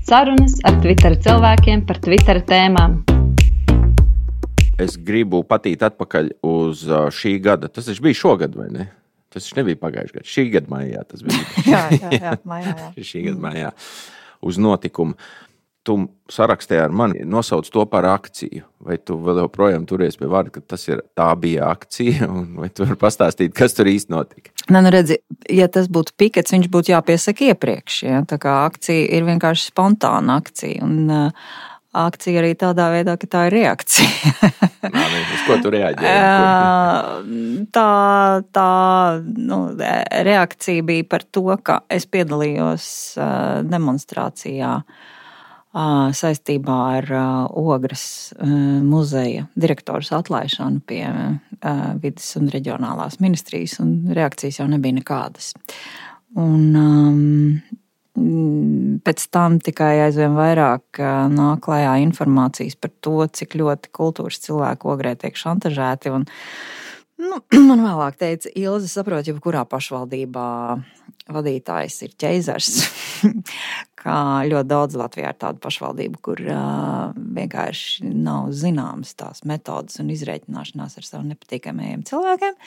Sarunas 0.03 0.59
ar 0.67 0.81
Twitter 0.83 1.15
cilvēkiem 1.15 1.87
par 1.87 2.03
Twitter 2.03 2.43
tēmām. 2.43 2.99
Es 4.83 4.97
gribu 4.97 5.43
patīt 5.47 5.85
atpakaļ 5.85 6.33
uz 6.47 6.83
šī 7.17 7.37
gada. 7.43 7.69
Tas 7.71 7.89
bija 8.03 8.19
šogad, 8.23 8.57
vai 8.59 8.69
ne? 8.73 8.89
Tas 9.33 9.47
nebija 9.57 9.79
pagājušajā 9.81 10.19
gadā. 10.19 10.29
Šī 10.29 10.49
gada 10.53 10.73
maijā 10.73 11.05
tas 11.09 11.23
bija. 11.25 11.45
jā, 11.73 11.85
jā, 11.97 12.11
jā, 12.19 12.35
maijā, 12.49 12.75
jā. 12.83 13.07
šī 13.11 13.25
gada 13.29 13.47
maijā 13.47 13.73
uz 14.43 14.59
notikumu 14.61 15.17
tu 15.83 15.97
sarakstīji 16.31 16.79
ar 16.79 16.93
mani, 16.95 17.25
nosauc 17.27 17.67
to 17.71 17.83
par 17.91 18.07
akciju. 18.07 18.63
Vai 18.83 18.97
tu 18.99 19.17
vēl 19.23 19.41
joprojām 19.43 19.85
turies 19.87 20.15
pie 20.19 20.29
vārda, 20.31 20.53
ka 20.55 20.63
tas 20.73 20.85
ir, 20.87 21.03
tā 21.15 21.27
bija 21.39 21.69
akcija, 21.71 22.29
vai 22.61 22.69
tu 22.71 22.87
vari 22.87 22.99
pastāstīt, 22.99 23.53
kas 23.57 23.75
tur 23.77 23.91
īsti 23.91 24.13
notika? 24.13 24.53
Nē, 24.71 24.83
nu 24.85 24.93
redzi, 24.93 25.19
ja 25.51 25.67
tas 25.71 25.89
būtu 25.91 26.15
pikets, 26.19 26.55
viņš 26.55 26.71
būtu 26.71 26.95
jāpiesaka 26.95 27.51
iepriekš. 27.51 27.99
Ja? 28.07 28.23
Tā 28.27 28.39
kā 28.41 28.61
akcija 28.63 29.11
ir 29.17 29.27
vienkārši 29.27 29.69
spontāna 29.73 30.39
akcija. 30.39 30.87
Un, 30.87 31.03
uh, 31.11 31.53
akcija 31.93 32.41
arī 32.41 32.53
tādā 32.59 32.89
veidā, 32.93 33.15
ka 33.21 33.29
tā 33.29 33.45
ir 33.49 33.57
reakcija. 33.59 34.33
Nā, 34.93 35.03
ne, 35.13 35.23
uz 35.35 35.43
ko 35.47 35.57
tu 35.63 35.71
reaģēji? 35.73 37.65
tā 37.73 37.89
tā 38.55 38.69
nu, 39.23 39.59
reakcija 40.27 40.85
bija 40.85 41.07
par 41.09 41.25
to, 41.29 41.45
ka 41.63 41.81
es 41.93 42.07
piedalījos 42.09 42.87
demonstrācijā 43.69 44.73
saistībā 46.13 46.79
ar 46.99 47.07
Ogres 47.57 48.05
muzeja 48.85 49.47
direktoras 49.57 50.11
atlaišanu 50.13 50.83
pie 50.85 51.05
vidas 52.03 52.27
un 52.37 52.51
reģionālās 52.53 53.17
ministrijas, 53.23 53.79
un 53.81 54.13
reakcijas 54.13 54.59
jau 54.61 54.67
nebija 54.69 54.99
nekādas. 54.99 55.53
Un, 56.37 56.75
um, 56.77 57.61
pēc 58.13 59.25
tam 59.33 59.57
tikai 59.63 59.95
aizvien 60.05 60.35
vairāk 60.37 61.01
nāk 61.33 61.63
klajā 61.65 61.95
informācijas 62.03 62.77
par 62.77 62.93
to, 63.01 63.17
cik 63.25 63.57
ļoti 63.57 63.93
kultūras 63.95 64.41
cilvēku 64.43 64.91
ogrē 64.93 65.15
tiek 65.17 65.37
šantažēti. 65.39 66.13
Un, 66.13 66.27
nu, 67.23 67.41
man 67.69 67.85
vēlāk 67.85 68.19
teica, 68.21 68.53
Ilze, 68.53 68.91
saprot, 68.91 69.25
jebkurā 69.29 69.65
pašvaldībā 69.69 70.47
vadītājs 71.33 72.01
ir 72.05 72.15
ķeizars. 72.19 72.71
kā 74.03 74.17
ļoti 74.49 74.69
daudz 74.69 74.97
Latvijā 74.99 75.31
ir 75.31 75.39
tādu 75.39 75.61
pašvaldību, 75.63 76.19
kur 76.25 76.41
uh, 76.43 77.13
vienkārši 77.15 78.09
nav 78.11 78.51
zināmas 78.57 79.13
tās 79.19 79.43
metodas 79.47 79.99
un 80.03 80.11
izreikināšanās 80.13 80.99
ar 80.99 81.07
saviem 81.07 81.31
nepatīkamajiem 81.33 82.03
cilvēkiem. 82.09 82.57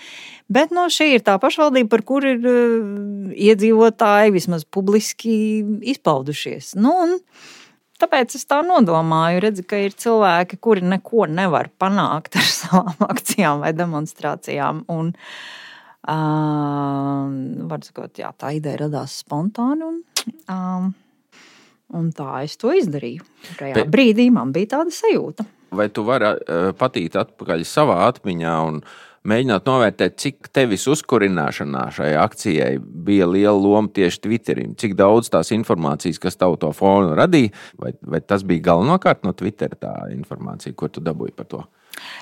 Bet 0.52 0.74
no, 0.76 0.86
šī 0.92 1.12
ir 1.16 1.26
tā 1.26 1.36
pašvaldība, 1.42 1.92
par 1.92 2.06
kuru 2.08 2.32
ir 2.34 2.48
uh, 2.48 3.36
iedzīvotāji 3.50 4.34
vismaz 4.36 4.64
publiski 4.64 5.36
izpaudušies. 5.94 6.74
Nu, 6.80 6.96
un, 7.04 7.20
Tāpēc 7.96 8.34
es 8.36 8.44
tā 8.44 8.58
nodomāju, 8.60 9.40
redzu, 9.40 9.62
ka 9.64 9.78
ir 9.80 9.94
cilvēki, 9.96 10.58
kuri 10.60 10.82
neko 10.84 11.24
nevar 11.32 11.70
panākt 11.80 12.36
ar 12.36 12.44
savām 12.60 13.06
akcijām 13.08 13.62
vai 13.64 13.72
demonstrācijām. 13.72 14.82
Un, 14.92 15.14
uh, 16.04 17.24
var 17.72 17.88
sakot, 17.88 18.12
jā, 18.20 18.34
tā 18.36 18.52
ideja 18.58 18.82
radās 18.84 19.16
spontāni. 19.24 19.88
Un, 19.88 20.02
um, 20.52 20.92
Un 21.94 22.10
tā 22.14 22.42
es 22.42 22.56
to 22.58 22.72
izdarīju. 22.74 23.24
Tajā 23.60 23.74
Bet, 23.76 23.90
brīdī 23.92 24.26
man 24.34 24.50
bija 24.54 24.76
tāda 24.78 24.94
sajūta. 24.94 25.46
Vai 25.76 25.86
tu 25.92 26.02
vari 26.06 26.32
uh, 26.32 26.70
patīt 26.78 27.18
atpakaļ 27.18 27.62
savā 27.66 28.00
atmiņā 28.08 28.54
un 28.66 28.80
mēģināt 29.26 29.66
novērtēt, 29.66 30.16
cik 30.22 30.50
tevis 30.54 30.86
uzkurināšanā 30.90 31.84
šai 31.94 32.12
akcijai 32.22 32.76
bija 32.80 33.26
liela 33.30 33.56
loma 33.58 33.90
tieši 33.94 34.22
Twitterim? 34.26 34.74
Cik 34.78 34.96
daudz 34.98 35.30
tās 35.30 35.52
informācijas, 35.54 36.20
kas 36.22 36.38
tev 36.38 36.58
to 36.62 36.72
fonu 36.74 37.14
radīja, 37.18 37.54
vai, 37.82 37.94
vai 38.02 38.22
tas 38.22 38.46
bija 38.46 38.68
galvenokārt 38.70 39.26
no 39.26 39.34
Twitter 39.36 39.74
tā 39.78 39.94
informācija, 40.14 40.74
ko 40.78 40.90
tu 40.90 41.02
dabūji 41.04 41.36
par 41.38 41.50
to? 41.50 41.64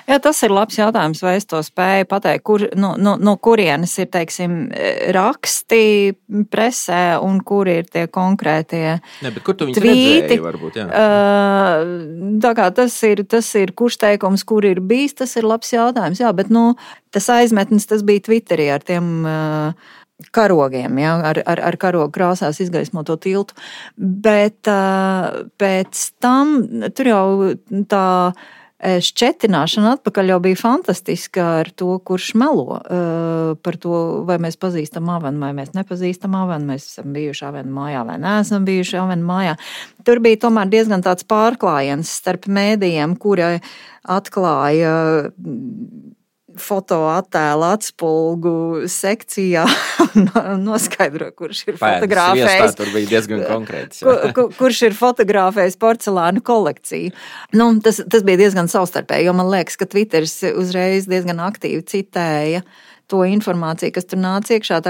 Jā, 0.09 0.19
tas 0.23 0.43
ir 0.45 0.53
labs 0.53 0.77
jautājums, 0.79 1.23
vai 1.25 1.37
es 1.39 1.47
to 1.49 1.61
spēju 1.65 2.09
pateikt, 2.11 2.45
kur, 2.47 2.67
no, 2.79 2.95
no, 3.01 3.15
no 3.21 3.37
kurienes 3.43 3.95
ir 4.03 4.11
teiksim, 4.13 4.69
raksti 5.17 6.15
presē 6.53 7.17
un 7.25 7.41
kur 7.47 7.71
ir 7.71 7.89
tie 7.89 8.07
konkrētie 8.13 8.99
ne, 9.25 9.35
kur 9.45 9.57
tvīti. 9.59 10.39
Varbūt, 10.45 10.79
uh, 10.85 12.63
tas 12.77 13.01
ir, 13.09 13.25
tas 13.31 13.51
ir 13.61 13.75
kurš 13.77 13.99
teikums, 14.05 14.45
kur 14.49 14.67
ir 14.69 14.83
bijis, 14.85 15.17
tas 15.23 15.35
ir 15.41 15.49
labs 15.49 15.73
jautājums. 15.75 16.21
Jā, 16.23 16.33
bet 16.37 16.53
nu, 16.53 16.73
tas 17.15 17.29
aizmetnis 17.33 17.89
tas 17.91 18.05
bija 18.07 18.29
Twitterī 18.29 18.71
ar 18.75 18.85
tiem. 18.85 19.13
Uh, 19.25 19.93
karogiem, 20.35 20.99
ja, 20.99 21.17
ar, 21.27 21.41
ar, 21.47 21.61
ar 21.71 21.77
karogu 21.81 22.13
krāsās 22.15 22.61
izgaismoto 22.63 23.17
tiltu. 23.21 23.57
Bet 23.99 24.71
uh, 24.71 25.45
pēc 25.61 26.03
tam 26.23 26.55
tur 26.95 27.11
jau 27.11 27.27
tā 27.91 28.07
šķetināšana 28.85 29.95
atpakaļ 29.97 30.33
jau 30.35 30.39
bija 30.45 30.59
fantastiska 30.61 31.45
ar 31.63 31.71
to, 31.73 31.95
kurš 32.05 32.35
melo 32.37 32.81
par 33.65 33.79
to, 33.81 34.01
vai 34.29 34.37
mēs 34.45 34.59
pazīstam 34.61 35.09
avenu, 35.15 35.41
vai 35.41 35.53
mēs 35.57 35.73
nepazīstam 35.77 36.37
avenu, 36.37 36.69
mēs 36.75 36.91
esam 36.91 37.15
bijuši 37.17 37.47
avenu 37.49 37.73
mājā 37.79 38.05
vai 38.09 38.19
neesam 38.21 38.67
bijuši 38.69 39.01
avenu 39.01 39.25
mājā. 39.31 39.57
Tur 40.05 40.21
bija 40.25 40.43
tomēr 40.45 40.69
diezgan 40.73 41.05
tāds 41.07 41.25
pārklājiens 41.25 42.13
starp 42.21 42.45
mēdījiem, 42.53 43.17
kuri 43.21 43.57
atklāja 44.05 44.93
fotoattēlu 46.61 47.67
atspulgu 47.67 48.55
sekcijā 48.91 49.65
noskaidro, 50.69 51.31
kurš 51.37 51.65
ir 51.69 51.79
fotografējis. 51.81 52.77
Tur 52.79 52.93
bija 52.95 53.11
diezgan 53.17 53.45
konkrēts. 53.49 54.03
Kur, 54.05 54.23
kur, 54.37 54.51
kurš 54.59 54.83
ir 54.91 54.97
fotografējis 54.99 55.79
porcelāna 55.81 56.43
kolekciju. 56.45 57.13
Nu, 57.57 57.71
tas, 57.85 58.01
tas 58.11 58.27
bija 58.27 58.45
diezgan 58.45 58.71
savstarpēji, 58.71 59.29
jo 59.29 59.37
man 59.37 59.51
liekas, 59.53 59.79
ka 59.81 59.89
Twitters 59.91 60.41
uzreiz 60.55 61.09
diezgan 61.11 61.43
aktīvi 61.45 61.85
citēja 61.91 62.65
to 63.11 63.21
informāciju, 63.29 63.93
kas 63.95 64.09
tur 64.09 64.21
nāca 64.23 64.57
iekšā. 64.57 64.81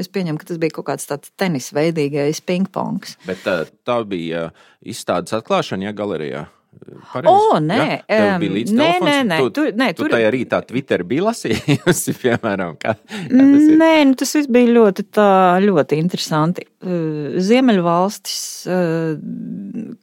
Es 0.00 0.08
pieņemu, 0.12 0.40
ka 0.40 0.48
tas 0.52 0.60
bija 0.62 0.78
kaut 0.78 0.88
kāds 0.92 1.10
tāds 1.10 1.32
tenisveidīgais 1.40 2.40
pingpongs. 2.46 3.18
Bet 3.28 3.44
tā, 3.44 3.62
tā 3.86 4.00
bija 4.08 4.48
izstādes 4.80 5.36
atklāšana, 5.36 5.90
ja 5.90 5.96
galerijā. 5.96 6.46
Pareiz? 6.80 7.28
O, 7.28 7.58
nē, 7.60 7.78
ja? 8.08 8.36
um, 8.36 8.44
nē, 8.78 8.88
nē, 9.04 9.14
nē, 9.28 9.38
tu, 9.42 9.50
tu, 9.56 9.64
nē, 9.76 9.90
tu 9.96 10.04
tur 10.04 10.14
tajā 10.14 10.30
rītā 10.32 10.60
Twitter 10.64 11.04
bija 11.08 11.26
lasījusi, 11.28 12.14
piemēram, 12.22 12.76
kā, 12.80 12.94
kā 12.96 13.20
tas 13.28 13.66
ir. 13.66 13.74
Nē, 13.80 13.90
nu, 14.08 14.16
tas 14.20 14.32
viss 14.38 14.50
bija 14.52 14.72
ļoti, 14.78 15.06
tā, 15.18 15.30
ļoti 15.64 16.00
interesanti. 16.00 16.64
Uh, 16.80 17.34
Ziemeļvalstis 17.36 18.36
uh, 18.72 19.18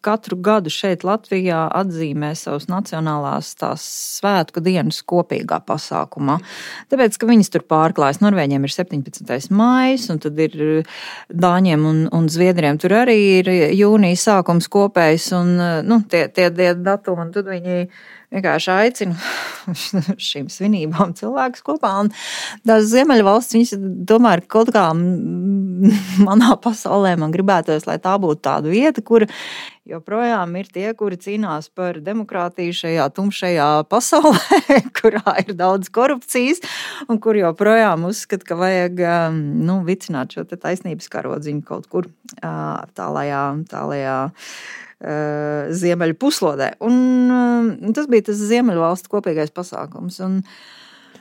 katru 0.05 0.37
gadu 0.45 0.69
šeit 0.69 1.01
Latvijā 1.07 1.63
atzīmē 1.79 2.35
savus 2.37 2.67
nacionālās 2.69 3.49
tās 3.57 3.85
svētku 4.19 4.61
dienas 4.61 4.99
kopīgā 5.01 5.57
pasākumā. 5.65 6.35
Tāpēc, 6.93 7.17
ka 7.17 7.29
viņas 7.31 7.49
tur 7.55 7.65
pārklājas. 7.65 8.21
Norvēģiem 8.21 8.67
ir 8.69 8.75
17. 8.75 9.49
maijs, 9.57 10.05
un 10.13 10.21
tad 10.21 10.37
ir 10.45 10.59
uh, 10.67 10.99
Dāņiem 11.33 11.87
un, 11.89 12.03
un 12.13 12.29
Zviedriem 12.29 12.77
tur 12.77 12.93
arī 12.99 13.17
ir 13.39 13.49
jūnijas 13.73 14.27
sākums 14.29 14.69
kopējs, 14.69 15.31
un 15.39 15.55
nu, 15.87 16.03
tie, 16.13 16.27
tie 16.29 16.51
dienu 16.53 16.85
datumu, 16.85 17.25
un 17.25 17.33
tad 17.33 17.49
viņi 17.49 17.87
vienkārši 18.33 18.71
aicina 18.73 19.15
šīm 20.29 20.49
svinībām 20.51 21.13
cilvēkus 21.17 21.63
kopā. 21.65 21.93
Tās 22.67 22.89
Ziemeļvalsts, 22.91 23.55
viņas 23.55 23.73
domā, 24.09 24.37
ka 24.43 24.59
kaut 24.59 24.73
kā 24.75 24.89
manā 26.27 26.57
pasaulē 26.63 27.15
man 27.19 27.33
gribētos, 27.35 27.87
lai 27.89 27.97
tā 28.03 28.17
būtu 28.21 28.43
tāda 28.49 28.71
vieta, 28.71 29.03
kur 29.05 29.27
joprojām 29.87 30.55
ir 30.59 30.67
tie, 30.73 30.87
kuri 30.97 31.19
cīnās 31.21 31.69
par 31.75 32.01
demokrātiju 32.03 32.75
šajā 32.75 33.07
tumšajā 33.15 33.69
pasaulē, 33.91 34.79
kurā 34.99 35.37
ir 35.45 35.55
daudz 35.59 35.91
korupcijas, 35.93 36.59
un 37.07 37.21
kur 37.23 37.39
joprojām 37.39 38.07
uzskata, 38.09 38.47
ka 38.51 38.59
vajag 38.59 39.05
um, 39.07 39.39
nu, 39.67 39.79
vicināt 39.87 40.35
šo 40.35 40.43
taisnības 40.51 41.07
karodziņu 41.13 41.63
kaut 41.67 41.87
kur 41.91 42.11
tālajā, 42.41 43.43
tālajā 43.71 44.17
uh, 44.27 45.71
ziemeļu 45.71 46.19
puslodē. 46.19 46.73
Un, 46.83 46.99
uh, 46.99 47.06
tas 47.95 48.09
bija 48.11 48.29
tas 48.29 48.41
ziemeļu 48.49 48.83
valstu 48.83 49.13
kopīgais 49.13 49.53
pasākums. 49.55 50.19
Un, 50.25 50.41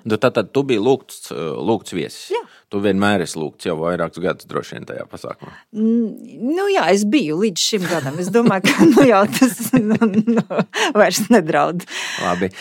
Nu, 0.06 0.16
tad, 0.22 0.36
tad 0.36 0.52
tu 0.54 0.62
biji 0.62 0.78
lūgts, 0.78 1.32
lūgts 1.34 1.94
viesis. 1.96 2.28
Jā. 2.30 2.38
Tu 2.70 2.78
vienmēr 2.82 3.24
esi 3.24 3.40
lūgts 3.40 3.66
jau 3.66 3.74
vairākus 3.80 4.22
gadus 4.22 4.46
droši 4.46 4.76
vien 4.76 4.86
tajā 4.86 5.06
pasākumā. 5.10 5.50
Nu, 5.74 6.66
jā, 6.70 6.84
es 6.94 7.02
biju 7.10 7.40
līdz 7.40 7.64
šim 7.72 7.88
gadam. 7.90 8.20
Es 8.22 8.30
domāju, 8.34 8.68
ka 8.68 8.86
nu, 8.86 9.02
jau 9.08 9.24
tas 9.34 9.72
nu, 9.74 9.98
nu, 10.36 10.44
vairs 10.94 11.24
nedraud. 11.32 11.82
Labi. 12.22 12.52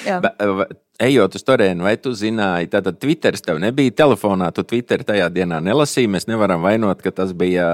Ejot 1.05 1.37
uz 1.37 1.45
turieni, 1.45 1.85
vai 1.85 1.97
tu 2.01 2.15
zināji, 2.17 2.71
tātad 2.71 2.97
Twitteris 3.01 3.43
tev 3.45 3.59
nebija 3.61 3.93
telefonā, 4.05 4.47
tu 4.55 4.63
Twitter 4.65 5.03
tajā 5.05 5.27
dienā 5.35 5.59
nelasīji. 5.61 6.09
Mēs 6.15 6.25
nevaram 6.31 6.65
vainot, 6.65 7.03
ka 7.03 7.13
tas 7.13 7.35
bija 7.37 7.67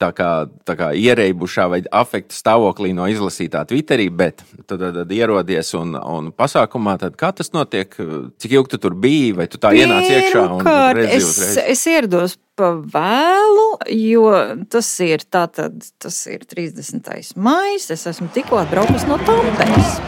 tā 0.00 0.10
kā, 0.16 0.30
tā 0.66 0.76
kā 0.78 0.90
iereibušā 0.96 1.66
vai 1.70 1.80
afekta 1.92 2.36
stāvoklī 2.36 2.92
no 2.96 3.06
izlasītā 3.10 3.62
Twitterī, 3.68 4.08
bet 4.12 4.42
tad, 4.64 4.78
tad, 4.78 4.94
tad 5.02 5.12
ierodies 5.14 5.74
un, 5.78 5.94
un 5.98 6.30
pasākumā, 6.36 6.96
tad 7.02 7.18
kā 7.20 7.32
tas 7.36 7.52
notiek? 7.56 7.92
Cik 8.40 8.56
ilgi 8.56 8.74
tu 8.74 8.80
tur 8.86 8.96
biji, 8.98 9.34
vai 9.36 9.48
tu 9.50 9.60
tā 9.60 9.74
ienāc 9.76 10.08
iekšā? 10.08 10.46
Es, 11.04 11.32
es 11.60 11.84
ierados 11.90 12.38
pa 12.58 12.72
vēlu, 12.80 13.68
jo 13.96 14.26
tas 14.72 14.88
ir, 15.04 15.24
tātad, 15.28 15.80
tas 16.00 16.20
ir 16.32 16.44
30. 16.48 17.36
maijs, 17.40 17.90
es 17.92 18.06
esmu 18.10 18.30
tikko 18.34 18.60
atbraukusi 18.64 19.08
no 19.10 19.20
Tamperes 19.24 19.98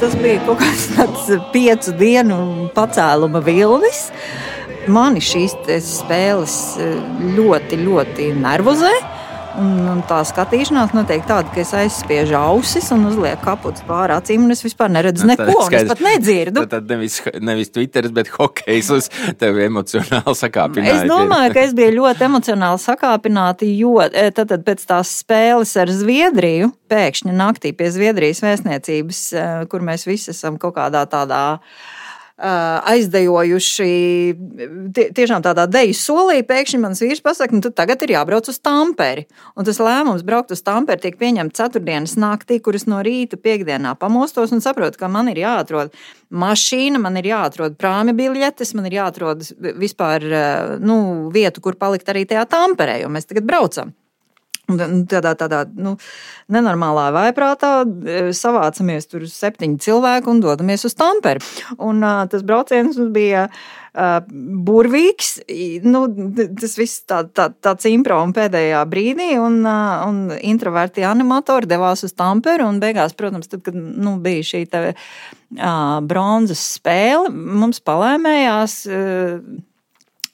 tas 0.00 0.14
bija 0.16 0.38
kaut 0.46 0.62
kāds 0.62 0.86
tāds 0.94 1.26
piecu 1.52 1.92
dienu 2.00 2.36
pacēluma 2.72 3.42
vilnis. 3.44 4.06
Mani 4.88 5.20
šīs 5.20 5.56
spēles 5.84 6.58
eh, 6.80 7.00
ļoti, 7.36 7.80
ļoti 7.84 8.30
nervozē. 8.40 8.94
Un, 9.58 9.80
un 9.90 9.98
tā 10.06 10.20
skatīšanās 10.24 10.92
notiek 10.94 11.24
tāda, 11.26 11.50
ka 11.50 11.58
es 11.64 11.72
aizspiežu 11.74 12.36
ausis 12.38 12.86
un 12.94 13.02
uzlieku 13.08 13.42
kapuci 13.42 13.82
pāri 13.88 14.14
acīm, 14.14 14.44
un 14.46 14.54
es 14.54 14.62
vispār 14.62 14.92
neredzu 14.94 15.26
nu, 15.26 15.34
neko. 15.34 15.64
Es 15.74 15.88
pat 15.90 16.02
nedzirdu. 16.06 16.62
Tad, 16.62 16.70
tad 16.76 16.92
nevis, 16.94 17.18
nevis 17.42 17.72
Twitter, 17.74 18.06
bet 18.14 18.30
hokejs 18.36 18.92
uz 18.94 19.10
tevi 19.40 19.66
emocionāli 19.66 20.36
sakāpināja. 20.38 21.02
Es 21.02 21.10
domāju, 21.10 21.54
ka 21.56 21.64
es 21.66 21.74
biju 21.76 21.96
ļoti 21.98 22.28
emocionāli 22.28 22.82
sakāpināta, 22.84 23.66
jo 23.66 23.96
eh, 24.06 24.30
tad, 24.36 24.52
tad 24.54 24.64
pēc 24.66 24.86
tās 24.86 25.16
spēles 25.24 25.74
ar 25.82 25.90
Zviedriju, 25.98 26.70
pēkšņi 26.90 27.34
naktī 27.34 27.74
pie 27.76 27.90
Zviedrijas 27.90 28.44
vēstniecības, 28.46 29.24
eh, 29.34 29.54
kur 29.72 29.82
mēs 29.86 30.06
visi 30.06 30.30
esam 30.30 30.62
kaut 30.62 30.78
kādā 30.78 31.02
tādā 31.10 31.44
aizdejojuši 32.40 33.88
tie, 34.96 35.06
tiešām 35.16 35.44
tādā 35.44 35.66
deju 35.70 35.94
solī. 35.96 36.40
Pēkšņi 36.46 36.80
mans 36.80 37.02
vīrs 37.04 37.22
pasakā, 37.24 37.58
nu, 37.58 37.72
tagad 37.76 38.02
ir 38.06 38.14
jābrauc 38.14 38.48
uz 38.50 38.58
Tamperi. 38.64 39.26
Un 39.58 39.68
tas 39.68 39.80
lēmums 39.82 40.24
braukt 40.26 40.54
uz 40.54 40.62
Tamperi 40.64 41.04
tiek 41.04 41.18
pieņemts 41.20 41.60
ceturtdienas 41.60 42.16
naktī, 42.20 42.60
kuras 42.64 42.86
no 42.90 43.02
rīta 43.04 43.36
piekdienā 43.40 43.94
pamostos 44.00 44.54
un 44.56 44.64
saprotu, 44.64 45.00
ka 45.00 45.10
man 45.12 45.28
ir 45.32 45.42
jāatrod 45.42 45.94
mašīna, 46.30 47.00
man 47.02 47.20
ir 47.20 47.30
jāatrod 47.32 47.76
prāmi 47.80 48.16
biļetes, 48.16 48.74
man 48.78 48.88
ir 48.88 49.00
jāatrod 49.00 49.44
vispār 49.80 50.24
nu, 50.80 51.00
vietu, 51.34 51.64
kur 51.64 51.76
palikt 51.80 52.08
arī 52.12 52.24
tajā 52.30 52.46
Tamperē, 52.50 53.02
jo 53.04 53.12
mēs 53.12 53.28
tagad 53.28 53.48
braucam. 53.48 53.92
Tādā, 55.10 55.34
tādā 55.38 55.64
nu, 55.74 55.96
nenormālā 56.52 57.08
vaiprātā 57.14 57.72
e, 57.82 58.22
savācamies 58.36 59.08
tur 59.10 59.26
septiņi 59.30 59.80
cilvēki 59.82 60.30
un 60.30 60.42
dodamies 60.42 60.86
uz 60.88 60.96
Tamperi. 60.98 61.42
Un, 61.78 62.02
uh, 62.04 62.24
tas 62.30 62.44
brauciens 62.46 62.98
bija 63.14 63.46
uh, 63.50 64.18
burvīgs. 64.66 65.32
Nu, 65.86 66.04
tas 66.60 66.76
viss 66.78 67.04
tā, 67.08 67.22
tā, 67.36 67.50
tāds 67.62 67.88
impro 67.90 68.20
un 68.24 68.34
pēdējā 68.36 68.82
brīdī, 68.90 69.32
un, 69.40 69.60
uh, 69.64 70.04
un 70.08 70.22
introverti 70.36 71.06
animatori 71.06 71.70
devās 71.70 72.04
uz 72.06 72.14
Tamperi. 72.16 72.66
Un 72.66 72.80
beigās, 72.82 73.16
protams, 73.18 73.50
tad, 73.50 73.64
kad 73.66 73.76
nu, 73.76 74.18
bija 74.22 74.46
šī 74.52 74.64
te, 74.70 74.84
uh, 74.94 75.98
bronzas 76.06 76.62
spēle, 76.78 77.32
mums 77.32 77.82
palēmējās. 77.86 78.80
Uh, 78.90 79.66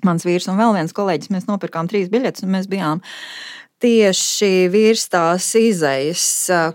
Mans 0.05 0.23
vīrs 0.23 0.45
un 0.47 0.59
vēl 0.61 0.75
viens 0.77 0.93
kolēģis, 0.95 1.31
mēs 1.35 1.47
nopirkām 1.49 1.89
trīs 1.91 2.11
biļetes, 2.13 2.45
un 2.45 2.53
mēs 2.53 2.69
bijām 2.71 3.01
uh, 3.01 3.56
tieši 3.83 4.69
virs 4.73 5.07
tās 5.13 5.47
izejas, 5.59 6.25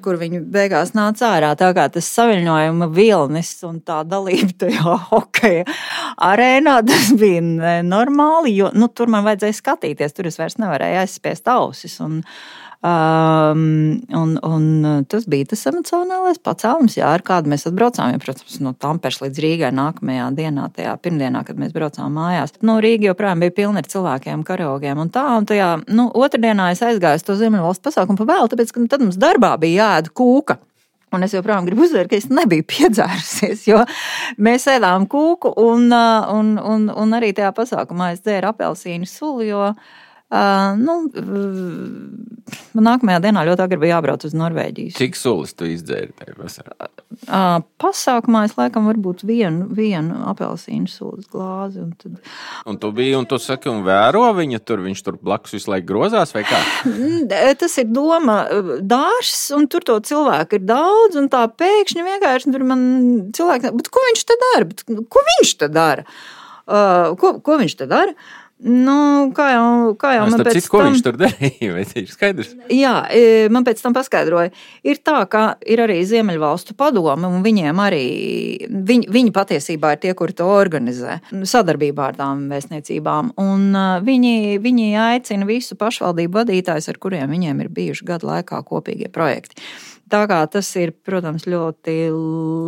kur 0.03 0.19
viņi 0.21 0.43
beigās 0.53 0.93
nāca 0.97 1.31
ārā. 1.35 1.51
Tā 1.59 1.71
kā 1.77 1.87
tas 1.93 2.09
saviņojuma 2.13 2.89
vilnis 2.93 3.53
un 3.67 3.79
tā 3.85 4.01
dalība 4.07 4.53
tajā 4.65 4.97
hokeja 5.09 5.67
arēnā, 6.31 6.79
tas 6.87 7.13
bija 7.17 7.81
normāli, 7.85 8.55
jo 8.59 8.71
nu, 8.77 8.91
tur 8.93 9.11
man 9.13 9.25
vajadzēja 9.27 9.61
skatīties, 9.61 10.17
tur 10.17 10.29
es 10.29 10.41
vairs 10.41 10.59
nevarēju 10.61 11.05
aizspiest 11.05 11.49
ausis. 11.51 11.97
Un, 12.05 12.21
Um, 12.81 14.01
un, 14.09 14.39
un 14.41 15.03
tas 15.05 15.27
bija 15.29 15.45
tas 15.51 15.67
emocionālais 15.69 16.39
pacēlums, 16.41 16.95
jā, 16.97 17.11
ar 17.13 17.21
kādu 17.21 17.51
mēs 17.51 17.67
atbraucām. 17.69 18.09
Ja, 18.09 18.21
protams, 18.23 18.55
no 18.65 18.71
Tampēras 18.73 19.19
līdz 19.21 19.41
Rīgai 19.43 19.69
nākamajā 19.77 20.31
dienā, 20.39 20.65
tajā 20.73 20.95
pirmdienā, 21.03 21.43
kad 21.45 21.59
mēs 21.61 21.75
braucām 21.75 22.17
mājās. 22.17 22.55
Nu, 22.65 22.79
Rīga 22.81 23.11
joprojām 23.11 23.43
bija 23.45 23.53
pilna 23.59 23.83
ar 23.83 23.89
cilvēkiem, 23.91 24.41
karaogiem 24.47 25.03
un 25.03 25.13
tā. 25.13 25.27
Un 25.37 25.45
tajā, 25.51 25.69
nu, 25.93 26.07
otrdienā 26.09 26.71
es 26.73 26.81
aizgāju 26.91 27.21
uz 27.21 27.25
to 27.27 27.37
Ziemeļvalstu 27.39 27.87
pasākumu 27.87 28.21
pa 28.21 28.27
vēl, 28.33 28.51
tāpēc, 28.51 28.75
ka 28.75 28.83
nu, 28.83 28.91
tad 28.91 29.05
mums 29.05 29.19
darbā 29.21 29.55
bija 29.61 29.87
jāēd 29.87 30.11
kūka. 30.17 30.59
Un 31.11 31.25
es 31.25 31.33
joprojām 31.35 31.65
gribu 31.67 31.83
uzsvērt, 31.83 32.11
ka 32.11 32.19
es 32.19 32.29
nebiju 32.31 32.67
piedzērusies, 32.71 33.65
jo 33.67 33.81
mēs 34.39 34.69
ēdām 34.71 35.09
kūku, 35.11 35.51
un, 35.59 35.89
un, 35.91 36.53
un, 36.61 36.87
un 36.91 37.17
arī 37.17 37.33
tajā 37.35 37.51
pasākumā 37.57 38.13
es 38.15 38.23
dzēru 38.23 38.53
apelsīnu 38.53 39.09
sulu. 39.09 39.43
Jo, 39.49 39.65
uh, 39.73 40.00
Uh, 40.31 40.77
nu, 40.79 40.93
man 42.71 42.85
nākamajā 42.87 43.19
dienā 43.25 43.41
ļoti 43.49 43.63
agri 43.65 43.79
bija 43.81 43.97
jābrauc 43.97 44.23
uz 44.23 44.35
Norvēģiju. 44.39 44.93
Cik 44.95 45.17
sulas 45.19 45.51
tu 45.59 45.67
izdzēri 45.67 46.13
tajā 46.15 46.35
pasākumā? 46.37 46.87
Uh, 47.27 47.57
pasākumā 47.83 48.45
es 48.47 48.55
laikam 48.55 48.87
varbūt 48.87 49.25
vienu, 49.27 49.67
vienu 49.75 50.21
apelsīnu 50.31 50.87
sulas 50.87 51.27
glāzi. 51.27 51.83
Un, 51.83 51.91
tad... 51.99 52.31
un 52.63 52.79
tu 52.79 52.93
biji, 52.95 53.17
un 53.19 53.27
tu 53.27 53.41
saki, 53.43 53.67
un 53.73 53.83
vēro 53.83 54.23
viņa 54.39 54.63
tur, 54.63 54.85
viņš 54.87 55.03
tur 55.03 55.19
blakus 55.19 55.57
visu 55.57 55.73
laiku 55.73 55.89
grozās 55.91 56.31
vai 56.31 56.45
kā? 56.47 56.63
Tas 57.59 57.79
ir 57.83 57.91
doma 57.91 58.39
dārs, 58.79 59.37
un 59.57 59.67
tur 59.67 59.83
to 59.83 59.99
cilvēku 60.07 60.61
ir 60.61 60.63
daudz, 60.63 61.19
un 61.19 61.27
tā 61.33 61.43
pēkšņi 61.51 62.07
vienkārši 62.07 62.55
tur 62.55 62.69
man 62.71 62.85
cilvēki, 63.35 63.75
bet 63.83 63.91
ko 63.91 64.07
viņš 64.13 64.29
te 64.31 64.43
dara? 64.47 64.71
Bet, 64.71 64.87
ko 64.87 65.31
viņš 65.33 65.57
te 65.59 65.75
dara? 65.75 66.07
Uh, 66.71 67.17
ko, 67.19 67.35
ko 67.43 67.59
viņš 67.59 67.81
te 67.81 67.89
dara? 67.89 68.15
Nu, 68.61 69.31
kā 69.33 69.47
jau, 69.55 69.93
kā 69.97 70.11
jau 70.19 70.25
man 70.29 70.43
pēc 70.45 70.59
citu, 70.59 70.69
tam... 70.75 70.91
viņš 70.91 70.99
tur 71.01 71.15
darīja, 71.17 71.69
vai 71.75 71.81
ir 71.97 72.09
skaidrs? 72.11 72.51
Jā, 72.69 72.93
e, 73.09 73.21
man 73.53 73.65
pēc 73.65 73.79
tam 73.81 73.95
paskaidroja. 73.95 74.51
Ir 74.85 74.99
tā, 75.01 75.17
ka 75.31 75.55
ir 75.65 75.81
arī 75.81 75.95
Ziemeļvalstu 76.05 76.75
padome, 76.77 77.25
un 77.25 77.41
viņiem 77.45 77.81
arī, 77.81 78.03
viņi, 78.69 79.09
viņi 79.09 79.33
patiesībā 79.33 79.95
ir 79.95 80.03
tie, 80.03 80.11
kuri 80.17 80.35
to 80.37 80.45
organizē, 80.53 81.17
sadarbībā 81.33 82.11
ar 82.11 82.19
tām 82.19 82.43
vēstniecībām, 82.53 83.31
un 83.41 83.63
e, 83.73 83.85
viņi, 84.05 84.35
viņi 84.61 84.91
aicina 85.07 85.47
visu 85.49 85.77
pašvaldību 85.79 86.43
vadītājus, 86.43 86.91
ar 86.93 87.01
kuriem 87.01 87.33
viņiem 87.33 87.63
ir 87.65 87.71
bijuši 87.73 88.05
gadu 88.11 88.29
laikā 88.29 88.61
kopīgie 88.67 89.09
projekti. 89.09 89.57
Tā 90.11 90.25
kā 90.29 90.43
tas 90.51 90.69
ir, 90.77 90.93
protams, 91.07 91.47
ļoti 91.49 91.97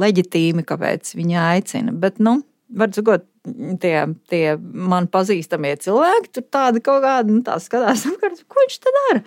leģitīmi, 0.01 0.65
kāpēc 0.65 1.13
viņi 1.19 1.39
aicina, 1.43 1.93
bet, 1.93 2.17
nu, 2.23 2.39
var 2.73 2.89
sakot, 2.95 3.27
tie, 3.81 3.97
tie 4.31 4.43
man 4.59 5.07
pazīstamie 5.11 5.75
cilvēki, 5.83 6.31
tur 6.37 6.45
tādi 6.53 6.83
kaut 6.83 7.03
kādi, 7.03 7.35
nu, 7.35 7.43
tā 7.45 7.57
skatās, 7.63 8.05
ko 8.49 8.63
viņš 8.63 8.79
te 8.83 8.95
dara. 8.99 9.23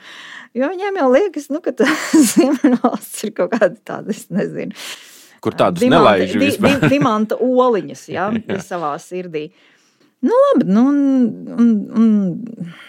Jo 0.57 0.71
viņiem 0.73 0.99
jau 1.03 1.11
liekas, 1.13 1.51
nu, 1.53 1.61
ka 1.65 1.75
tas 1.77 2.09
Ziemeļvalsts 2.33 3.29
ir 3.29 3.37
kaut 3.37 3.55
kāda 3.57 3.77
tāda, 3.77 4.15
es 4.15 4.27
nezinu. 4.33 4.77
Kur 5.45 5.55
tādas 5.55 5.85
nelaiž 5.85 6.33
di, 6.33 6.51
di, 6.57 6.75
dimanta 6.91 7.39
oliņas, 7.39 8.09
ja, 8.17 8.31
ja. 8.33 8.61
savā 8.65 8.97
sirdī. 9.03 9.51
Nu, 10.25 10.35
labi, 10.49 10.65
nu, 10.73 10.83
un, 10.91 11.73
un, 12.01 12.07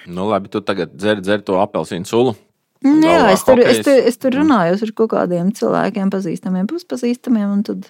nu, 0.08 0.28
labi, 0.32 0.50
tu 0.50 0.64
tagad 0.64 0.96
dzer, 0.96 1.20
dzer 1.22 1.44
to 1.46 1.60
apelsīnu 1.60 2.08
sulu. 2.08 2.38
Nu, 2.86 3.02
jā, 3.04 3.34
es 3.34 3.44
tur, 3.44 3.60
es, 3.60 3.82
tur, 3.84 4.00
es 4.10 4.20
tur 4.22 4.36
runāju 4.38 4.78
ar 4.78 4.92
kaut 4.96 5.10
kādiem 5.12 5.50
cilvēkiem, 5.58 6.12
pazīstamiem, 6.14 6.70
puspazīstamiem, 6.70 7.50
un 7.52 7.64
tad 7.68 7.88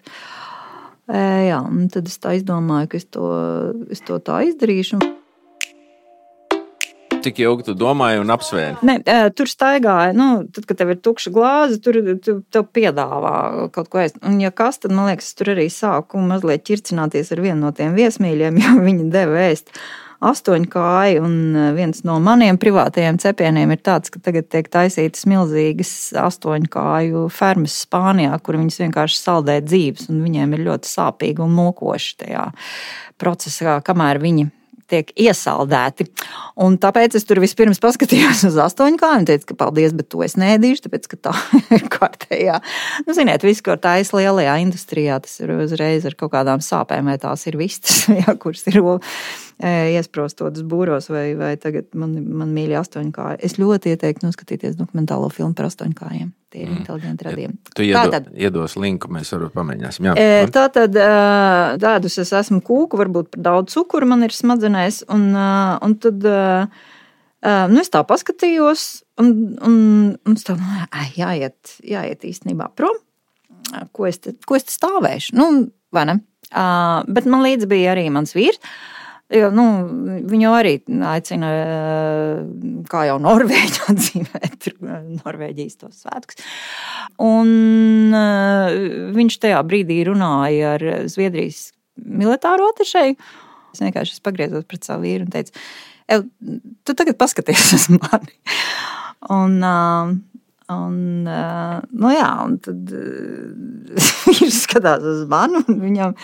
Jā, 1.07 1.61
un 1.63 1.87
tad 1.91 2.09
es 2.09 2.17
tā 2.19 2.35
izdomāju, 2.35 2.89
ka 2.91 2.99
es 2.99 3.07
to, 3.07 3.27
es 3.93 4.03
to 4.03 4.19
tā 4.19 4.41
izdarīšu. 4.49 4.99
Cik 7.23 7.39
ilgi 7.43 7.65
tu 7.67 7.73
domāji 7.75 8.19
un 8.21 8.31
apsvēri? 8.31 8.77
Nē, 8.87 8.97
tur 9.35 9.49
staigāja, 9.49 10.13
nu, 10.15 10.27
tad, 10.53 10.67
kad 10.69 10.79
tev 10.79 10.91
ir 10.93 10.99
tukša 11.03 11.31
glāze, 11.35 11.79
tur 11.83 11.97
tu, 12.23 12.37
tev 12.53 12.67
piedāvā 12.75 13.35
kaut 13.75 13.89
ko 13.91 14.03
ēst. 14.03 14.19
Un, 14.27 14.37
ja 14.43 14.51
kas, 14.55 14.81
tad 14.83 14.93
man 14.95 15.09
liekas, 15.09 15.31
tur 15.39 15.53
arī 15.55 15.69
sāku 15.73 16.21
mazliet 16.23 16.67
ķircināties 16.67 17.31
ar 17.35 17.43
vienu 17.43 17.61
no 17.65 17.71
tiem 17.75 17.95
viesmīļiem, 17.97 18.59
jo 18.63 18.75
viņi 18.83 19.09
deva 19.15 19.47
ēst 19.47 19.73
astoņkāji. 20.23 21.19
E, 21.21 21.67
viens 21.77 22.03
no 22.07 22.17
maniem 22.23 22.59
privātajiem 22.61 23.19
cepieniem 23.21 23.73
ir 23.75 23.81
tāds, 23.85 24.11
ka 24.13 24.21
tagad 24.23 24.49
tiek 24.53 24.69
taisītas 24.73 25.27
milzīgas 25.29 25.93
astoņkāju 26.17 27.27
fermas 27.33 27.77
Spānijā, 27.85 28.37
kur 28.43 28.59
viņas 28.59 28.81
vienkārši 28.85 29.21
saldē 29.21 29.59
dzīves, 29.65 30.09
un 30.13 30.21
viņiem 30.25 30.57
ir 30.57 30.67
ļoti 30.69 30.91
sāpīgi 30.91 31.43
un 31.45 31.55
mokoši 31.57 32.15
tajā 32.23 32.45
procesā, 33.21 33.79
kamēr 33.85 34.21
viņi 34.23 34.49
tiek 34.91 35.11
iesaldēti. 35.19 36.07
Un 36.63 36.77
tāpēc 36.81 37.17
es 37.19 37.27
tur 37.27 37.41
vispirms 37.43 37.81
paskatījos 37.83 38.45
uz 38.49 38.59
astoņu 38.67 39.01
kāju 39.01 39.21
un 39.21 39.27
teicu, 39.29 39.49
ka 39.51 39.57
paldies, 39.65 39.95
bet 39.97 40.09
to 40.13 40.23
es 40.25 40.37
nēdīšu, 40.39 40.85
tāpēc 40.87 41.09
ka 41.11 41.19
tā 41.29 41.35
ir 41.77 41.87
kārtējā. 41.93 42.59
Nu, 43.07 43.17
ziniet, 43.17 43.45
viss, 43.47 43.63
ko 43.65 43.77
taisa 43.81 44.19
lielajā 44.19 44.57
industrijā, 44.63 45.19
tas 45.23 45.37
ir 45.43 45.53
uzreiz 45.57 46.07
ar 46.07 46.17
kaut 46.19 46.33
kādām 46.35 46.63
sāpēm, 46.63 47.11
vai 47.11 47.19
tās 47.21 47.45
ir 47.49 47.59
vistas, 47.59 48.05
jā, 48.21 48.37
kuras 48.41 48.65
ir 48.71 48.81
iesprostotas 49.57 50.61
būros, 50.69 51.09
vai, 51.09 51.31
vai 51.37 51.55
tagad 51.61 51.89
man, 51.97 52.13
man 52.43 52.51
mīļi 52.53 52.77
astoņkāji. 52.77 53.41
Es 53.45 53.57
ļoti 53.57 53.95
ieteiktu 53.95 54.27
noskatīties 54.27 54.77
dokumentālo 54.77 55.31
filmu 55.33 55.57
par 55.57 55.71
astoņkājiem. 55.71 56.29
Tie 56.53 56.61
ir 56.63 56.69
mm. 56.69 56.75
inteliģenti 56.79 57.25
radījumi. 57.27 57.57
Tu 57.75 57.85
iedo, 57.89 58.01
Tātad, 58.07 58.27
iedos 58.39 58.77
linku, 58.79 59.09
mēs 59.11 59.33
varam 59.33 59.51
pamēģināsim. 59.51 60.05
Jā. 60.07 60.43
Tā 60.55 60.67
tad 60.71 60.95
tādus 61.83 62.15
es 62.23 62.31
esmu 62.39 62.61
kūku, 62.63 62.99
varbūt 63.01 63.33
par 63.33 63.43
daudz 63.49 63.75
cukuru 63.75 64.07
man 64.07 64.23
ir 64.23 64.35
smadzenēs, 64.35 65.01
un, 65.11 65.25
un 65.35 65.97
tad 66.03 66.23
nu, 66.23 67.81
es 67.83 67.91
tā 67.91 68.03
paskatījos, 68.07 68.85
un, 69.19 69.33
un, 69.59 69.75
un 70.15 70.39
es 70.39 70.47
tā, 70.47 70.55
nu, 70.55 70.87
jāiet, 71.19 71.75
jāiet 71.83 72.23
īstenībā 72.31 72.71
prom. 72.79 72.95
Ko 73.91 74.07
es, 74.07 74.21
te, 74.23 74.31
ko 74.47 74.55
es 74.55 74.69
te 74.69 74.71
stāvēšu? 74.71 75.35
Nu, 75.35 75.49
vai 75.91 76.07
ne? 76.07 76.21
Bet 76.47 77.27
man 77.27 77.43
līdzi 77.43 77.67
bija 77.67 77.91
arī 77.91 78.07
mans 78.13 78.31
vīrs. 78.37 78.61
Jo, 79.27 79.49
nu, 79.51 79.63
viņu 80.23 80.51
arī 80.55 80.77
aicina, 81.09 81.47
kā 82.87 83.01
jau 83.09 83.17
Norvēģi 83.19 83.81
atzīmēt, 83.91 84.69
Norvēģijas 85.17 85.81
tos 85.81 86.05
svētkus. 86.05 86.39
Un 87.23 88.15
viņš 89.17 89.39
tajā 89.43 89.59
brīdī 89.67 89.99
runāja 90.07 90.77
ar 90.77 90.87
Zviedrijas 91.11 91.73
militāro 91.99 92.71
atešēju. 92.71 93.17
Es 93.75 93.83
vienkārši 93.83 94.23
pagriezos 94.23 94.63
pret 94.69 94.87
savu 94.87 95.03
vīru 95.03 95.27
un 95.27 95.35
teicu, 95.35 95.51
tu 96.87 96.95
tagad 96.95 97.19
paskaties 97.19 97.75
uz 97.75 97.91
mani. 97.97 98.39
Un, 99.33 99.59
Un, 100.67 101.23
nu 101.23 102.09
jā, 102.11 102.27
un 102.43 102.57
tad 102.59 102.89
viņš 104.27 104.57
skatās 104.65 105.05
uz 105.07 105.21
mani, 105.31 105.61
un 105.63 105.77
viņam 105.79 106.17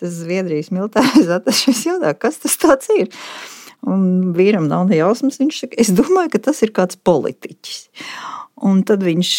tas 0.00 0.18
Zviedrijas 0.22 0.72
militārais 0.74 1.30
atašais 1.38 1.86
jautā, 1.86 2.14
kas 2.18 2.40
tas 2.42 2.90
ir. 2.96 3.10
Un 3.80 4.34
vīram 4.36 4.66
nav 4.68 4.90
ne 4.90 4.98
jausmas. 4.98 5.38
Viņš 5.40 5.62
saka, 5.62 5.78
es 5.80 5.92
domāju, 5.96 6.34
ka 6.34 6.42
tas 6.50 6.60
ir 6.66 6.72
kāds 6.76 6.98
politiķis. 7.00 7.86
Un 8.60 8.82
tad 8.84 9.00
viņš 9.06 9.30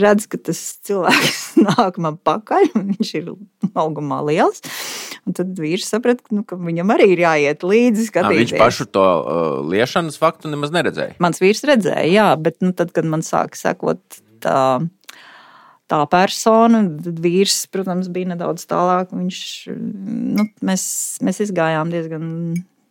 redz, 0.00 0.24
ka 0.30 0.38
tas 0.40 0.60
cilvēks 0.88 1.42
nāk 1.68 1.98
man 2.00 2.16
pakaļ, 2.16 2.70
un 2.78 2.94
viņš 2.94 3.10
ir 3.18 3.32
augumā 3.76 4.22
liels. 4.24 4.64
Un 5.28 5.36
tad 5.36 5.52
vīrs 5.60 5.90
saprata, 5.92 6.24
nu, 6.32 6.46
ka 6.48 6.56
viņam 6.56 6.94
arī 6.94 7.10
ir 7.12 7.24
jāiet 7.26 7.66
līdzi. 7.66 8.08
Skatīties. 8.08 8.54
Viņš 8.54 8.62
pašu 8.62 8.88
to 8.88 9.04
uh, 9.04 9.60
liešanas 9.68 10.16
faktu 10.20 10.48
nemaz 10.52 10.72
neredzēja. 10.72 11.18
Mans 11.20 11.42
vīrs 11.42 11.60
redzēja, 11.68 12.08
jā, 12.08 12.30
bet 12.40 12.56
nu, 12.64 12.72
tad, 12.76 12.94
kad 12.96 13.08
man 13.08 13.24
sāka 13.26 13.60
sekot 13.60 14.00
tā 14.40 14.80
tā 15.90 16.00
persona. 16.10 16.82
Vīrs, 17.24 17.64
protams, 17.72 18.10
bija 18.12 18.32
nedaudz 18.32 18.66
tālāk. 18.70 19.14
Viņš, 19.14 19.40
nu, 20.38 20.46
mēs, 20.66 20.84
mēs 21.26 21.42
izgājām 21.46 21.92
diezgan 21.92 22.28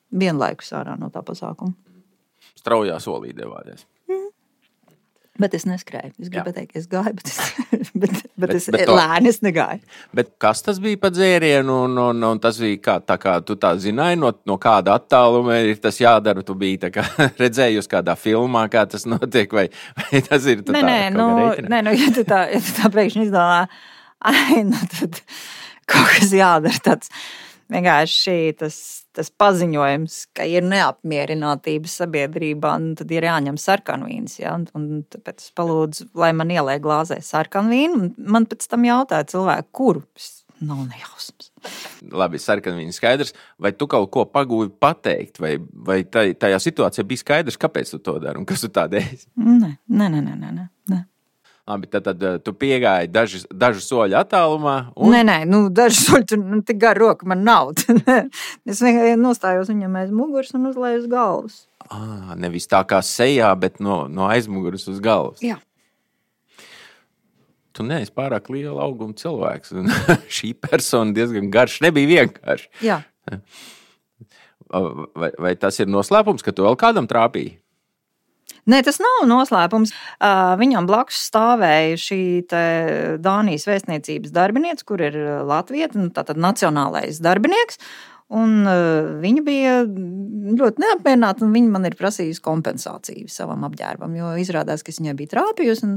vienlaikus 0.10 0.74
ārā 0.78 0.98
no 1.00 1.12
tā 1.14 1.24
pasākuma. 1.26 1.76
Straujā 2.60 2.98
solī 3.04 3.32
devāties. 3.36 3.86
Bet 5.40 5.54
es 5.56 5.64
neskrēju. 5.68 6.12
Es 6.20 6.32
gribēju 6.32 6.56
teikt, 6.58 6.76
es 6.76 6.88
gāju, 6.92 7.14
bet 7.16 7.30
es, 7.32 7.38
bet, 8.02 8.18
bet 8.36 8.42
bet, 8.44 8.54
es 8.58 8.68
bet 8.74 8.84
to, 8.90 8.96
lēni 8.98 9.32
es 9.32 9.40
negāju. 9.46 9.80
Bet 10.16 10.34
kas 10.42 10.64
tas 10.66 10.82
bija 10.84 11.00
par 11.00 11.14
dzērienu? 11.16 11.78
Un, 11.88 11.96
un, 12.04 12.26
un 12.28 12.42
tas 12.44 12.60
bija 12.60 12.82
kā, 12.90 12.98
tā 13.08 13.16
kā 13.22 13.38
tu 13.48 13.56
tā 13.60 13.72
zināji, 13.80 14.20
no, 14.20 14.34
no 14.50 14.60
kāda 14.62 14.98
attāluma 15.00 15.62
ir 15.64 15.80
tas 15.80 16.00
jādara. 16.02 16.44
Tu 16.44 16.56
biji 16.60 16.92
kā, 16.96 17.06
redzējusi 17.44 17.92
kādā 17.92 18.18
filmā, 18.20 18.66
kā 18.74 18.84
tas 18.92 19.08
notiek, 19.08 19.56
vai, 19.56 19.70
vai 20.02 20.24
tas 20.28 20.48
ir 20.52 20.66
tā? 20.68 20.76
Nē, 20.76 20.84
nē, 20.84 21.00
nu, 21.16 21.30
nē 21.72 21.84
nu, 21.88 21.96
ja 21.96 22.12
tu 22.16 22.28
tā, 22.28 22.44
ja 22.52 22.60
tu 22.64 22.76
tā 22.82 22.92
pēkšņi 23.00 23.30
izdomā, 23.30 23.64
ai, 24.34 24.64
nu 24.68 24.88
tad 24.92 25.22
kaut 25.90 26.18
kas 26.18 26.36
jādara 26.36 26.84
tāds 26.84 27.14
vienkārši 27.72 28.58
tas, 28.60 28.99
tas 29.16 29.32
paziņojums, 29.42 30.18
ka 30.38 30.46
ir 30.50 30.66
neapmierinātība 30.68 31.90
sabiedrībā, 31.92 32.74
tad 33.00 33.14
ir 33.14 33.28
jāņem 33.30 33.58
sarkanvīns. 33.62 34.40
Ja? 34.42 34.56
Un 34.78 35.02
tāpēc 35.10 35.48
es 35.48 35.56
palūdzu, 35.58 36.12
lai 36.20 36.32
man 36.38 36.54
ieliek 36.54 36.84
glāzē 36.84 37.20
sarkanvīnu. 37.26 38.14
Man 38.18 38.48
pēc 38.50 38.70
tam 38.72 38.86
jautāja 38.88 39.28
cilvēku, 39.34 39.74
kuru. 39.82 40.06
Nav 40.60 40.82
nejausmas. 40.90 41.54
Labi, 42.12 42.40
sarkanvīns 42.42 42.98
skaidrs. 43.00 43.32
Vai 43.64 43.72
tu 43.76 43.88
kaut 43.92 44.10
ko 44.12 44.26
pagūvi 44.28 44.74
pateikt, 44.82 45.40
vai, 45.40 45.54
vai 45.60 46.02
tajā 46.04 46.60
situācijā 46.66 47.06
bija 47.08 47.24
skaidrs, 47.24 47.60
kāpēc 47.60 47.94
tu 47.94 48.02
to 48.04 48.18
dari 48.20 48.42
un 48.42 48.48
kas 48.50 48.66
tu 48.66 48.72
tā 48.76 48.84
dēļ? 48.92 49.24
Nē, 49.40 49.72
nē. 49.88 50.10
nē, 50.12 50.26
nē, 50.28 50.52
nē. 50.52 50.68
Labi, 51.70 51.86
tad, 51.86 52.02
tad 52.08 52.24
eh, 52.26 52.38
tu 52.42 52.50
piegāji 52.58 53.12
daži, 53.14 53.44
dažu 53.54 53.84
soļu 53.86 54.18
attālumā. 54.18 54.76
Un... 54.98 55.14
Nē, 55.14 55.22
nē, 55.28 55.38
nu, 55.46 55.62
dažu 55.70 56.00
soļu 56.02 56.26
tur 56.32 56.40
nu, 56.42 56.62
tik 56.66 56.80
gara 56.82 56.98
roka 56.98 57.30
man 57.30 57.44
nav. 57.46 57.76
es 58.70 58.82
vienkārši 58.82 59.20
nostājos 59.22 59.70
viņam 59.70 60.00
aiz 60.02 60.14
muguras 60.16 60.56
un 60.58 60.66
uzlēju 60.72 61.04
uz 61.04 61.06
galvas. 61.12 61.60
À, 61.86 62.34
nevis 62.42 62.66
tā 62.70 62.82
kā 62.90 63.04
sejā, 63.06 63.52
bet 63.62 63.78
no, 63.86 64.02
no 64.10 64.26
aizmugures 64.32 64.88
uz 64.90 64.98
galvas. 65.04 65.44
Jā. 65.46 65.60
Tu 67.78 67.86
neesi 67.86 68.16
pārāk 68.18 68.50
liela 68.50 68.82
auguma 68.88 69.14
cilvēks. 69.14 69.78
šī 70.40 70.56
persona 70.58 71.14
diezgan 71.14 71.54
garš. 71.54 71.84
Nebija 71.86 72.16
vienkārši. 72.16 72.70
Jā. 72.82 73.04
Vai, 74.70 75.32
vai 75.38 75.54
tas 75.58 75.78
ir 75.78 75.90
noslēpums, 75.90 76.42
ka 76.46 76.54
tu 76.54 76.66
vēl 76.66 76.82
kādam 76.82 77.06
trāpīji? 77.10 77.60
Nē, 78.70 78.84
tas 78.86 79.00
nav 79.02 79.24
noslēpums. 79.30 79.94
Viņam 80.60 80.88
blakus 80.90 81.24
stāvēja 81.30 81.98
šī 82.00 82.22
Dānijas 83.24 83.66
vēstniecības 83.70 84.36
darbiniece, 84.36 84.86
kur 84.88 85.02
ir 85.04 85.18
Latvija, 85.48 85.90
nu, 85.98 86.10
nacionālais 86.38 87.22
darbinieks. 87.24 87.82
Un 88.30 88.62
viņa 89.24 89.42
bija 89.42 89.78
ļoti 89.90 90.84
neapmierināta, 90.84 91.42
un 91.48 91.54
viņa 91.56 91.72
man 91.74 91.88
ir 91.90 91.96
prasījusi 91.98 92.44
kompensāciju 92.46 93.32
savam 93.34 93.64
apģērbam, 93.66 94.14
jo 94.20 94.36
izrādās, 94.38 94.84
ka 94.86 94.94
viņai 94.94 95.16
bija 95.18 95.34
trāpījusi, 95.34 95.88
un, 95.88 95.96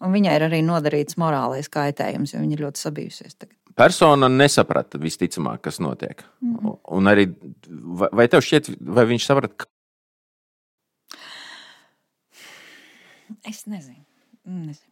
un 0.00 0.16
viņai 0.16 0.38
ir 0.38 0.46
arī 0.46 0.62
nodarīts 0.64 1.20
morālais 1.20 1.68
kaitējums, 1.68 2.32
jo 2.32 2.40
viņa 2.40 2.56
ir 2.56 2.64
ļoti 2.64 2.84
sabijusies. 2.86 3.36
Tagad. 3.36 3.52
Persona 3.76 4.30
nesaprata 4.30 5.00
visticamāk, 5.02 5.66
kas 5.66 5.80
notiek. 5.82 6.24
Mm. 6.40 6.76
Un 6.94 7.10
arī, 7.10 7.28
vai 7.90 8.30
tev 8.32 8.46
šķiet, 8.46 8.70
vai 8.94 9.04
viņš 9.10 9.28
saprata, 9.28 9.68
Es 13.42 13.64
nezinu. 13.66 14.04
nezinu. 14.44 14.90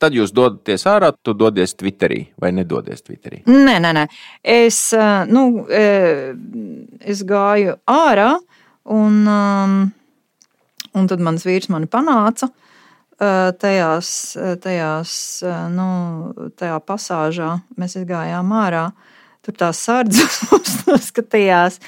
Tad 0.00 0.14
jūs 0.16 0.32
dodaties 0.34 0.86
ārā, 0.88 1.10
tu 1.22 1.34
dodies 1.36 1.74
Twitterī 1.76 2.20
vai 2.40 2.50
nedodies 2.56 3.04
Twitterī? 3.04 3.42
Nē, 3.50 3.76
nē, 3.82 3.90
nē. 3.96 4.04
Es, 4.40 4.78
nu, 5.28 5.44
es 5.68 7.24
gāju 7.28 7.76
ārā, 7.90 8.30
un, 8.94 9.18
un 10.94 11.10
tad 11.10 11.24
mans 11.24 11.44
vīrs 11.46 11.70
mani 11.72 11.90
panāca 11.90 12.50
tajās, 13.60 14.08
tajās, 14.62 15.16
nu, 15.74 15.88
tajā 16.58 16.78
pasāžā. 16.82 17.50
Mēs 17.78 17.98
gājām 18.08 18.50
ārā, 18.56 18.88
tur 19.44 19.56
tās 19.64 19.80
sardzes 19.86 20.42
mums 20.50 20.76
noskatījās. 20.88 21.80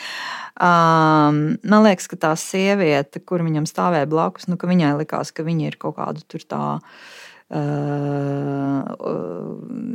Um, 0.57 1.59
man 1.69 1.85
liekas, 1.85 2.09
ka 2.09 2.17
tā 2.21 2.33
sieviete, 2.41 3.21
kur 3.21 3.45
viņam 3.45 3.69
stāvēja 3.69 4.09
blakus, 4.09 4.49
nu, 4.49 4.57
viņai 4.57 4.95
likās, 5.03 5.35
ka 5.37 5.45
viņa 5.45 5.71
ir 5.73 5.81
kaut 5.81 5.99
kāda 6.01 6.25
tur 6.25 6.45
tā. 6.49 6.65
Uh, 6.81 7.25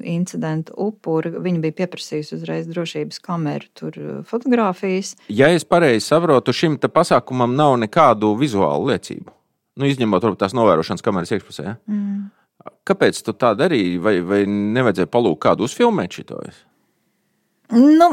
incidentu 0.08 0.71
upuri. 0.80 1.34
Viņa 1.36 1.60
bija 1.65 1.76
pieprasījusi 1.82 2.38
uzreiz 2.38 2.69
drošības 2.71 3.19
kameru, 3.26 3.67
tur 3.76 3.97
fotografijas. 4.28 5.17
Ja 5.28 5.50
es 5.52 5.67
pareizi 5.67 6.06
saprotu, 6.06 6.56
šim 6.56 6.80
pasākumam 6.80 7.56
nav 7.58 7.76
nekādu 7.82 8.32
vizuālu 8.39 8.93
liecību. 8.93 9.36
Nu, 9.80 9.88
izņemot 9.88 10.24
varbūt 10.24 10.39
tās 10.43 10.56
novērošanas 10.56 11.04
kameras 11.04 11.32
iekšpusē. 11.36 11.67
Ja? 11.67 11.76
Mm. 11.91 12.30
Kāpēc 12.88 13.19
tu 13.26 13.34
tā 13.36 13.52
darīji? 13.58 14.00
Vai, 14.04 14.19
vai 14.24 14.43
nevajadzēja 14.47 15.12
palūkt 15.12 15.43
kādu 15.43 15.67
uzfilmēt 15.67 16.21
šo? 16.21 16.43
Nu, 17.71 18.12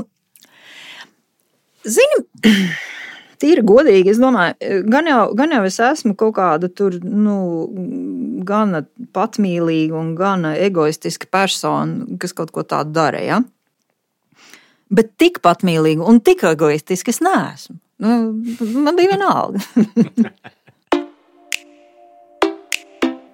Zini, 1.88 2.22
tīri 3.40 3.62
godīgi, 3.66 4.12
es 4.12 4.20
domāju, 4.20 4.82
gan 4.90 5.08
jau, 5.08 5.20
gan 5.38 5.54
jau 5.54 5.62
es 5.68 5.78
esmu 5.82 6.14
kaut 6.18 6.36
kāda 6.38 6.70
tur, 6.74 6.98
nu, 7.02 7.36
gana 8.48 8.82
patmīlīga 9.14 9.96
un 9.98 10.14
gana 10.18 10.54
egoistiska 10.58 11.30
persona, 11.30 12.06
kas 12.20 12.34
kaut 12.36 12.52
ko 12.54 12.64
tādu 12.66 12.94
dara. 12.96 13.22
Ja? 13.24 13.40
Bet 14.90 15.14
tik 15.20 15.42
patmīlīga 15.44 16.06
un 16.08 16.22
tik 16.24 16.44
egoistiska 16.48 17.14
es 17.14 17.22
neesmu. 17.24 17.78
Nu, 17.98 18.18
man 18.84 18.98
bija 18.98 19.16
vienalga. 19.16 19.62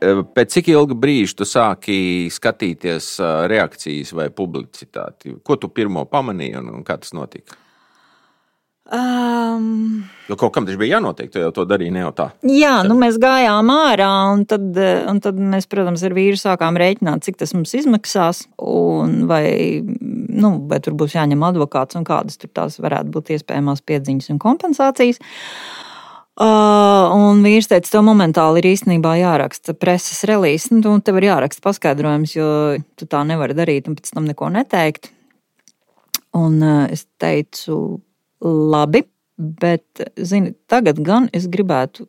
Pēc 0.01 0.57
cik 0.59 0.71
ilga 0.75 0.97
brīža 0.99 1.39
tu 1.39 1.47
sāki 1.49 1.99
skatīties 2.33 3.15
reakcijas 3.51 4.15
vai 4.17 4.31
publicitāti? 4.35 5.39
Ko 5.45 5.57
tu 5.61 5.71
pirmo 5.73 6.05
pamanīji 6.11 6.61
un 6.61 6.83
kā 6.87 6.99
tas 7.01 7.15
notika? 7.17 7.61
Um, 8.93 10.05
Jo 10.29 10.37
kaut 10.37 10.53
kam 10.53 10.67
tas 10.69 10.77
bija 10.77 10.99
jānotiek, 10.99 11.31
tu 11.33 11.41
jau 11.41 11.49
to 11.57 11.65
darīji 11.65 11.95
ne 11.95 12.03
jau 12.03 12.11
tā. 12.17 12.27
Jā, 12.45 12.83
nu 12.85 12.99
mēs 13.01 13.17
gājām 13.21 13.71
ārā, 13.73 14.11
un 14.35 14.43
tad, 14.49 14.77
un 15.09 15.23
tad 15.25 15.41
mēs, 15.41 15.65
protams, 15.73 16.05
ar 16.05 16.13
vīru 16.17 16.37
sākām 16.37 16.77
rēķināt, 16.81 17.25
cik 17.25 17.41
tas 17.41 17.55
mums 17.57 17.73
izmaksās, 17.79 18.43
un 18.61 19.23
vai, 19.31 19.81
nu, 19.81 20.53
vai 20.69 20.83
tur 20.85 20.99
būs 21.01 21.17
jāņem 21.17 21.47
advokāts 21.49 21.97
un 21.97 22.05
kādas 22.05 22.37
tur 22.41 22.53
tās 22.53 22.77
varētu 22.85 23.15
būt 23.17 23.33
iespējamās 23.39 23.81
piedziņas 23.89 24.35
un 24.37 24.43
kompensācijas. 24.45 25.23
Uh, 25.23 25.94
un 26.43 27.45
vīrs 27.45 27.69
teica, 27.71 27.91
to 27.93 28.01
momentāli 28.03 28.59
ir 28.63 28.73
īstenībā 28.73 29.15
jāraksta 29.21 29.75
preses 29.79 30.25
relīze. 30.27 30.73
Nu, 30.75 30.97
tev 31.05 31.21
ir 31.21 31.29
jāraksta 31.29 31.63
paskaidrojums, 31.63 32.35
jo 32.35 32.49
tu 32.99 33.07
tā 33.07 33.23
nevari 33.27 33.55
darīt 33.55 33.91
un 33.91 33.95
pēc 33.99 34.11
tam 34.17 34.27
neko 34.27 34.51
neteikt. 34.55 35.13
Un 36.35 36.59
uh, 36.59 36.81
es 36.91 37.07
teicu, 37.23 38.01
labi, 38.43 39.05
bet, 39.39 40.03
zini, 40.19 40.57
tagad 40.67 40.99
gan 41.07 41.31
es 41.35 41.47
gribētu 41.51 42.09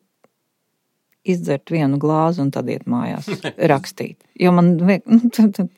izdzert 1.26 1.70
vienu 1.74 1.98
glāzi 2.02 2.42
un 2.42 2.52
tad 2.54 2.70
iet 2.70 2.86
mājās 2.90 3.30
rakstīt. 3.72 4.18
Jo 4.42 4.54
man 4.58 4.76
nu, 4.78 5.00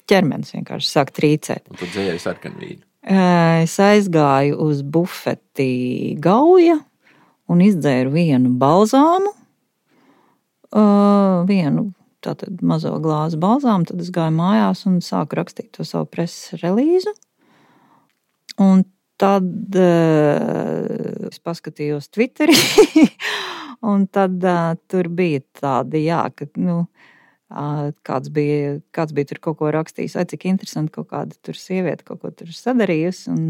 ķermenis 0.08 0.56
vienkārši 0.56 0.92
sāk 0.92 1.12
trīcēt. 1.16 1.68
Un 1.72 1.80
tu 1.80 1.88
dzēri 1.92 2.20
sarkanu 2.24 2.64
vīnu. 2.64 2.84
Es 3.08 3.78
aizgāju 3.80 4.58
uz 4.66 4.82
bufeti 4.84 6.16
Gauja 6.20 6.82
un 7.52 7.64
izdzēru 7.64 8.12
vienu 8.14 8.52
balzāmu, 8.60 9.32
uh, 10.74 11.46
vienu 11.50 11.92
tātad 12.26 12.62
mazo 12.66 12.94
glāzi 13.04 13.40
balzāmu. 13.40 13.88
Tad 13.88 14.04
es 14.04 14.12
gāju 14.14 14.36
mājās 14.38 14.86
un 14.90 15.00
sāku 15.06 15.40
rakstīt 15.40 15.72
to 15.78 15.88
savu 15.88 16.10
preses 16.12 16.60
relīzu. 16.64 17.14
Un 18.64 18.84
tad 19.22 19.78
uh, 19.78 21.28
es 21.30 21.42
paskatījos 21.42 22.10
Twitterī, 22.14 22.58
un 23.92 24.08
tad 24.12 24.42
uh, 24.44 24.74
tur 24.90 25.10
bija 25.14 25.44
tādi, 25.62 26.06
jā, 26.10 26.24
ka, 26.36 26.50
nu, 26.62 26.84
uh, 26.86 27.17
kāds, 27.48 28.28
bija, 28.34 28.74
kāds 28.92 29.14
bija 29.16 29.30
tur 29.30 29.40
kaut 29.40 29.58
ko 29.62 29.70
rakstījis, 29.72 30.18
vai 30.20 30.26
cik 30.28 30.46
interesanti 30.50 30.92
kaut 30.98 31.08
kāda 31.14 31.38
tur 31.48 31.56
sieviete 31.56 32.04
kaut 32.04 32.20
ko 32.22 32.32
tur 32.36 32.50
sadarījusi. 32.52 33.30
Un, 33.32 33.46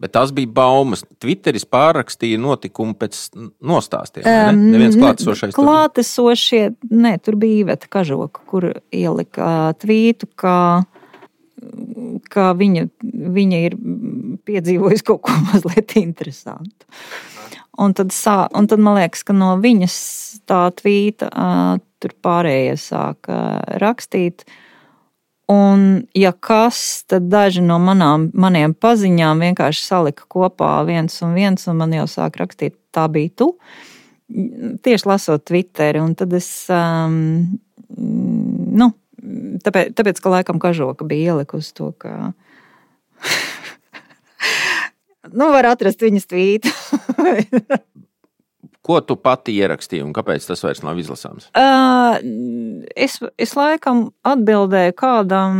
Bet 0.00 0.12
tas 0.14 0.30
bija 0.36 0.46
baumas. 0.54 1.02
Twitteris 1.18 1.66
pārrakstīja 1.66 2.38
notikumu 2.38 2.94
pēc 2.94 3.18
nostāstiem. 3.58 4.22
vai 4.22 4.54
Ne? 4.54 4.76
Neviens 4.76 4.94
klātesošais. 5.00 5.56
tur- 5.56 5.64
Klātesošie, 5.66 6.62
nē, 6.94 7.16
tur 7.22 7.34
bija 7.42 7.64
Iveta 7.64 7.90
Kažoka, 7.90 8.40
kur 8.46 8.68
ielika 8.94 9.74
tvītu, 9.82 10.30
ka, 10.38 10.84
ka 12.30 12.52
viņa, 12.54 12.86
viņa 13.34 13.58
ir 13.66 13.76
piedzīvojusi 14.46 15.04
kaut 15.10 15.22
ko 15.26 15.34
mazliet 15.50 15.96
interesantu. 16.00 16.86
Un 17.80 17.94
tad, 17.96 18.12
sā, 18.12 18.44
un 18.56 18.66
tad 18.68 18.82
man 18.82 18.98
liekas, 18.98 19.22
ka 19.24 19.32
no 19.36 19.54
viņas 19.60 19.94
tā 20.48 20.66
tvīta 20.76 21.30
ā, 21.32 21.78
tur 22.00 22.12
pārējie 22.24 22.74
sāka 22.80 23.38
rakstīt. 23.80 24.44
Un, 25.50 26.04
ja 26.14 26.30
kas, 26.32 27.02
tad 27.10 27.26
daži 27.32 27.62
no 27.64 27.80
manām, 27.82 28.28
maniem 28.38 28.74
paziņām 28.76 29.42
vienkārši 29.46 29.82
salika 29.82 30.28
kopā 30.30 30.76
viens 30.86 31.16
un 31.26 31.34
viens, 31.34 31.66
un 31.70 31.80
man 31.80 31.96
jau 31.96 32.06
sāk 32.10 32.38
rakstīt, 32.38 32.76
tā 32.94 33.08
bija 33.10 33.32
tu. 33.42 33.50
Tieši 34.30 35.08
lasot 35.10 35.42
Twitteri, 35.48 35.98
un 36.04 36.14
tad 36.14 36.36
es, 36.38 36.48
um, 36.70 37.48
nu, 37.98 38.92
tāpēc, 39.64 39.96
tāpēc, 39.98 40.20
ka 40.22 40.36
laikam 40.36 40.60
kažoka 40.62 41.08
bija 41.08 41.34
ielikusi 41.34 41.74
to, 41.80 41.90
ka. 41.98 42.32
nu, 45.32 45.50
var 45.54 45.70
atrast 45.72 46.02
viņas 46.04 46.28
tvītu. 46.30 46.72
Ko 48.86 48.98
tu 49.04 49.14
pati 49.20 49.52
ierakstīji 49.60 50.02
un 50.02 50.14
kāpēc 50.16 50.46
tas 50.48 50.64
vairs 50.64 50.80
nav 50.82 50.98
izlasāms? 50.98 51.50
Uh, 51.54 52.16
es, 52.96 53.18
es 53.38 53.52
laikam 53.54 54.08
atbildēju 54.26 54.94
kādam, 54.98 55.58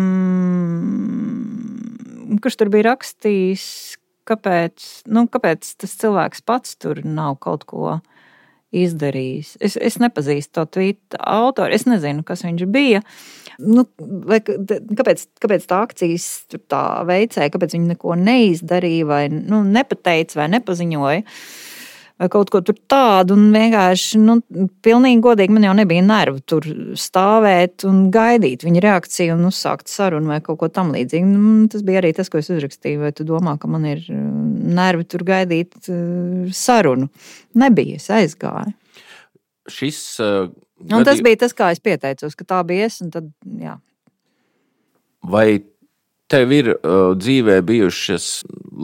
kurš 2.43 2.57
tur 2.63 2.73
bija 2.73 2.89
rakstījis, 2.91 3.67
kāpēc, 4.31 4.87
nu, 5.13 5.27
kāpēc 5.31 5.75
tas 5.83 5.99
cilvēks 6.01 6.43
pats 6.49 6.79
tur 6.81 7.03
nav 7.05 7.37
kaut 7.45 7.69
ko 7.69 7.99
izdarījis. 8.77 9.57
Es, 9.63 9.77
es 9.81 9.99
nepazīstu 10.03 10.61
to 10.61 10.67
tvītu 10.77 11.19
autoru, 11.19 11.75
es 11.75 11.87
nezinu, 11.89 12.25
kas 12.27 12.45
viņš 12.47 12.67
bija. 12.71 13.03
Nu, 13.61 13.85
vai, 13.99 14.39
kāpēc, 14.41 15.27
kāpēc 15.43 15.67
tā 15.69 15.83
akcijas 15.85 16.29
tā 16.71 16.85
veicēja, 17.09 17.53
kāpēc 17.53 17.77
viņi 17.77 17.93
neko 17.95 18.17
neizdarīja, 18.21 19.09
vai 19.11 19.25
nu, 19.33 19.65
nepateica, 19.67 20.41
vai 20.41 20.49
nepaziņoja? 20.55 21.27
Vai 22.21 22.29
kaut 22.33 22.51
ko 22.53 22.61
tādu. 22.63 23.37
Un 23.37 23.49
vienkārši, 23.55 24.21
nu, 24.21 24.39
pilnīgi 24.85 25.23
godīgi 25.25 25.57
man 25.57 25.67
jau 25.67 25.75
nebija 25.79 26.05
nervu 26.05 26.43
tur 26.53 26.67
stāvēt 27.01 27.87
un 27.89 28.07
gaidīt 28.15 28.67
viņa 28.67 28.85
reakciju 28.85 29.37
un 29.39 29.49
uzsākt 29.49 29.91
sarunu 29.93 30.35
vai 30.35 30.41
kaut 30.45 30.61
ko 30.61 30.71
tamlīdzīgu. 30.73 31.31
Nu, 31.31 31.67
tas 31.73 31.85
bija 31.87 32.03
arī 32.03 32.13
tas, 32.17 32.31
ko 32.33 32.43
es 32.43 32.51
uzrakstīju. 32.53 33.03
Vai 33.07 33.15
tu 33.17 33.27
domā, 33.29 33.57
ka 33.61 33.71
man 33.71 33.89
ir 33.89 34.05
uh, 34.13 34.21
nervi 34.81 35.09
tur 35.09 35.25
gaidīt 35.27 35.79
uh, 35.89 36.51
sarunu? 36.57 37.09
Nebija, 37.61 38.01
es 38.01 38.11
aizgāju. 38.13 38.77
Šis, 39.71 40.03
uh, 40.21 40.51
Un 40.89 41.05
tas 41.05 41.21
bija 41.21 41.43
tas, 41.43 41.53
kā 41.57 41.69
es 41.75 41.81
pieteicos, 41.83 42.37
ka 42.39 42.47
tā 42.49 42.61
bija 42.65 42.89
es. 42.89 43.01
Tad, 43.13 43.29
jā. 43.61 43.77
Vai 45.29 45.61
tev 46.31 46.55
ir 46.57 46.73
uh, 46.73 47.13
dzīvē 47.19 47.59
bijušas 47.67 48.31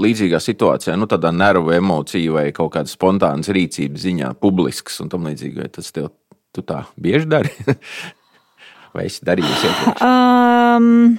līdzīgā 0.05 0.41
situācijā, 0.43 0.97
nu, 0.99 1.09
tādā 1.11 1.33
nervu 1.35 1.75
emociju 1.77 2.37
vai 2.37 2.47
kaut 2.57 2.75
kāda 2.77 2.91
spontānas 2.91 3.51
rīcības 3.53 4.07
ziņā, 4.07 4.33
publisks 4.43 5.01
un 5.05 5.11
tam 5.13 5.27
līdzīgi? 5.29 5.71
Tas 5.77 5.93
tev 5.97 6.13
tā 6.57 6.85
bieži 7.01 7.29
dari? 7.31 7.53
vai 8.97 9.09
esi 9.11 9.27
darījis 9.27 9.67
iepriekš? 9.69 10.07
Um, 10.07 11.19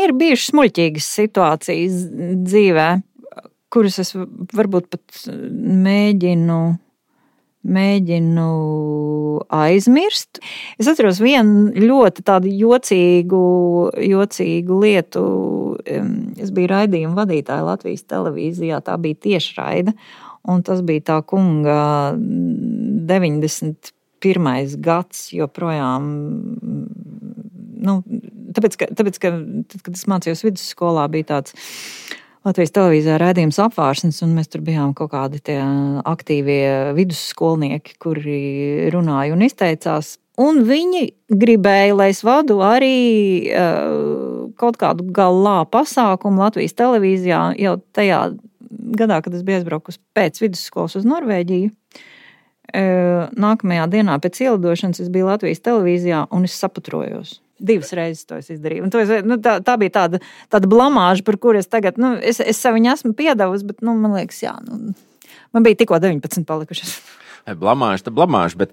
ir 0.00 0.14
bijušas 0.16 0.54
muļķīgas 0.56 1.10
situācijas 1.20 2.00
dzīvē, 2.46 2.88
kuras 3.72 4.00
es 4.02 4.14
varbūt 4.16 4.88
pat 4.94 5.26
mēģinu 5.86 6.60
mēģinu 7.66 8.46
aizmirst. 9.52 10.40
Es 10.80 10.88
atceros 10.90 11.20
vienu 11.22 11.70
ļoti 11.74 12.22
tādu 12.26 12.48
jocīgu, 12.52 13.42
jocīgu 14.06 14.80
lietu. 14.82 15.24
Es 16.40 16.50
biju 16.54 16.68
raidījuma 16.72 17.16
vadītāja 17.22 17.66
Latvijas 17.66 18.04
televīzijā, 18.10 18.76
tā 18.86 18.94
bija 19.00 19.16
tiešraide. 19.28 19.92
Un 20.46 20.62
tas 20.66 20.80
bija 20.86 21.02
tā 21.10 21.18
kunga 21.26 21.80
91. 22.16 24.76
gads, 24.82 25.18
joprojām. 25.34 26.02
Nu, 27.86 27.92
tāpēc, 28.56 28.72
ka, 28.78 28.84
tāpēc, 28.98 29.16
ka 29.22 29.28
tad, 29.72 29.80
kad 29.82 29.92
es 29.98 30.06
mācījos 30.10 30.44
vidusskolā, 30.46 31.04
bija 31.12 31.26
tāds 31.34 31.50
Latvijas 32.46 32.70
televīzijā 32.76 33.16
rādījums 33.18 33.58
apvārsnes, 33.58 34.20
un 34.22 34.36
mēs 34.36 34.52
tur 34.52 34.62
bijām 34.62 34.92
kaut 34.94 35.10
kādi 35.10 35.40
tie 35.42 35.58
aktīvie 36.06 36.94
vidusskolnieki, 36.94 37.96
kuri 38.02 38.40
runāja 38.94 39.34
un 39.34 39.42
izteicās. 39.42 40.12
Un 40.38 40.60
viņi 40.68 41.08
gribēja, 41.32 41.94
lai 41.96 42.10
es 42.12 42.20
vadu 42.26 42.60
arī 42.62 42.98
uh, 43.50 44.50
kaut 44.60 44.76
kādu 44.78 45.08
galā 45.16 45.62
pasākumu 45.72 46.44
Latvijas 46.44 46.76
televīzijā 46.78 47.40
jau 47.58 47.78
tajā 47.96 48.20
gadā, 49.00 49.22
kad 49.24 49.34
es 49.34 49.42
biju 49.46 49.62
aizbraukusi 49.62 49.98
pēc 50.14 50.38
vidusskolas 50.44 50.94
uz 51.00 51.08
Norvēģiju. 51.08 51.72
Uh, 52.66 53.26
nākamajā 53.32 53.88
dienā 53.90 54.20
pēc 54.22 54.44
ielidošanas 54.44 55.02
es 55.02 55.10
biju 55.10 55.32
Latvijas 55.32 55.64
televīzijā 55.66 56.26
un 56.30 56.46
es 56.46 56.54
saputrojos. 56.60 57.40
Divas 57.58 57.92
reizes 57.96 58.26
to 58.28 58.36
es 58.36 58.50
izdarīju. 58.52 58.84
Un 58.84 58.92
to 58.92 59.00
es, 59.00 59.12
nu, 59.24 59.38
tā, 59.42 59.58
tā 59.64 59.78
bija 59.80 59.94
tāda, 59.94 60.20
tāda 60.52 60.68
blamāža, 60.68 61.24
par 61.24 61.38
kuru 61.40 61.60
es 61.62 61.70
tagad, 61.72 62.00
nu, 62.00 62.14
es, 62.20 62.42
es 62.44 62.60
sev 62.60 62.76
viņu 62.76 62.92
esmu 62.92 63.14
piedevusi, 63.16 63.68
bet, 63.70 63.80
nu, 63.86 63.96
man 64.00 64.16
liekas, 64.18 64.42
jā, 64.44 64.52
nu, 64.66 64.92
man 65.56 65.64
bija 65.64 65.80
tikko 65.80 66.00
19 66.02 66.44
palikušas. 66.48 66.98
Blamāža, 67.46 68.08
tā 68.08 68.10
blamāža, 68.10 68.58
bet 68.58 68.72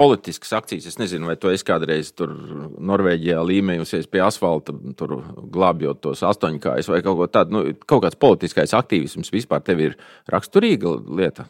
politiskas 0.00 0.54
akcijas, 0.56 0.86
es 0.88 0.96
nezinu, 0.96 1.28
vai 1.28 1.36
to 1.36 1.50
es 1.52 1.60
kādreiz 1.66 2.08
tur 2.16 2.32
Norvēģijā 2.80 3.42
līmējusies 3.44 4.08
pie 4.08 4.22
asfalta, 4.24 4.72
tur 4.96 5.18
glābjot 5.52 6.00
tos 6.06 6.24
astoņkājus 6.24 6.88
vai 6.88 7.02
kaut 7.04 7.18
ko 7.20 7.28
tādu. 7.28 7.52
Nu, 7.52 7.74
kaut 7.84 8.06
kāds 8.06 8.16
politiskais 8.16 8.72
aktīvisms 8.80 9.28
vispār 9.34 9.60
tev 9.66 9.84
ir 9.84 9.98
raksturīga 10.32 10.94
lieta. 11.20 11.44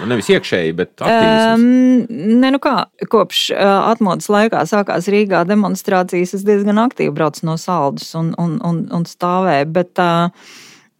Nu, 0.00 0.08
nevis 0.10 0.30
iekšēji, 0.32 0.74
bet 0.78 0.92
aktīvisms. 0.98 1.62
Um, 1.62 2.38
ne, 2.42 2.52
nu 2.54 2.60
kā, 2.62 2.74
kopš 3.12 3.44
uh, 3.54 3.90
atmodas 3.92 4.28
laikā 4.32 4.64
sākās 4.68 5.08
Rīgā 5.12 5.44
demonstrācijas, 5.48 6.34
es 6.38 6.46
diezgan 6.48 6.80
aktīvi 6.82 7.14
braucu 7.14 7.46
no 7.48 7.58
saldus 7.60 8.10
un, 8.18 8.32
un, 8.40 8.58
un, 8.66 8.82
un 8.94 9.06
stāvēju. 9.08 9.70
Bet, 9.76 10.02
uh, 10.02 10.28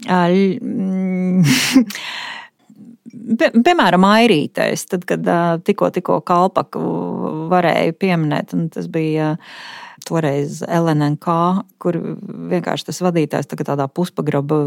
uh, 0.08 0.30
Pie, 3.12 3.48
piemēram, 3.52 4.02
airītais, 4.08 4.86
tad, 4.88 5.04
kad 5.06 5.26
uh, 5.28 5.58
tikko, 5.62 5.90
tikko 5.94 6.16
kalpaku 6.26 6.80
varēju 7.52 7.94
pieminēt, 8.00 8.54
un 8.56 8.66
tas 8.72 8.88
bija 8.90 9.34
toreiz 10.12 10.62
LNK, 10.68 11.36
kur 11.82 11.98
vienkārši 12.52 12.90
tas 12.90 13.02
vadītājs 13.04 13.50
tā 13.50 13.60
tādā 13.64 13.88
puspagraba, 13.88 14.62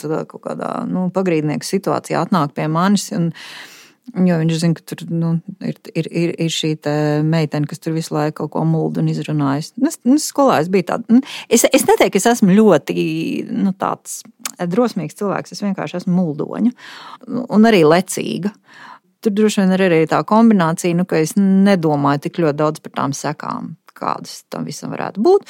tādā 0.00 0.22
kaut 0.30 0.46
kādā 0.46 0.72
nu, 0.88 1.08
pagrīdnieku 1.14 1.66
situācijā 1.66 2.24
atnāk 2.24 2.56
pie 2.56 2.70
manis. 2.72 3.10
Un, 3.16 3.32
Jo 4.16 4.38
viņš 4.40 4.60
zina, 4.62 4.72
ka 4.72 4.84
tur 4.88 5.02
nu, 5.12 5.30
ir, 5.60 5.76
ir, 5.92 6.06
ir, 6.08 6.30
ir 6.40 6.52
šī 6.52 6.70
meitene, 7.28 7.68
kas 7.68 7.82
tur 7.84 7.92
visu 7.92 8.14
laiku 8.16 8.38
kaut 8.38 8.54
ko 8.54 8.62
mulda 8.64 9.02
un 9.02 9.10
izrunājas. 9.12 9.74
Nu, 9.76 9.90
es, 9.90 9.98
nu, 10.08 10.16
skolā 10.22 10.62
es 10.62 10.70
biju 10.72 10.86
tāda. 10.88 11.04
Nu, 11.12 11.20
es, 11.52 11.66
es 11.68 11.84
neteiktu, 11.84 12.14
ka 12.14 12.22
es 12.22 12.28
esmu 12.32 12.56
ļoti 12.56 12.96
nu, 13.52 13.74
tāds 13.76 14.22
drosmīgs 14.56 15.18
cilvēks. 15.18 15.52
Es 15.52 15.60
vienkārši 15.60 16.00
esmu 16.00 16.14
muldoņa 16.22 16.72
un 17.52 17.68
arī 17.68 17.82
lecīga. 17.84 18.54
Tur 19.20 19.34
droši 19.34 19.60
vien 19.60 19.76
ir 19.76 19.84
arī 19.88 20.00
tā 20.08 20.22
kombinācija, 20.24 20.96
nu, 20.96 21.04
ka 21.08 21.20
es 21.20 21.34
nedomāju 21.36 22.24
tik 22.24 22.40
ļoti 22.40 22.60
daudz 22.62 22.84
par 22.84 22.96
tām 22.96 23.16
sekām 23.16 23.74
kādas 23.98 24.42
tam 24.52 24.66
visam 24.68 24.94
varētu 24.94 25.22
būt. 25.24 25.46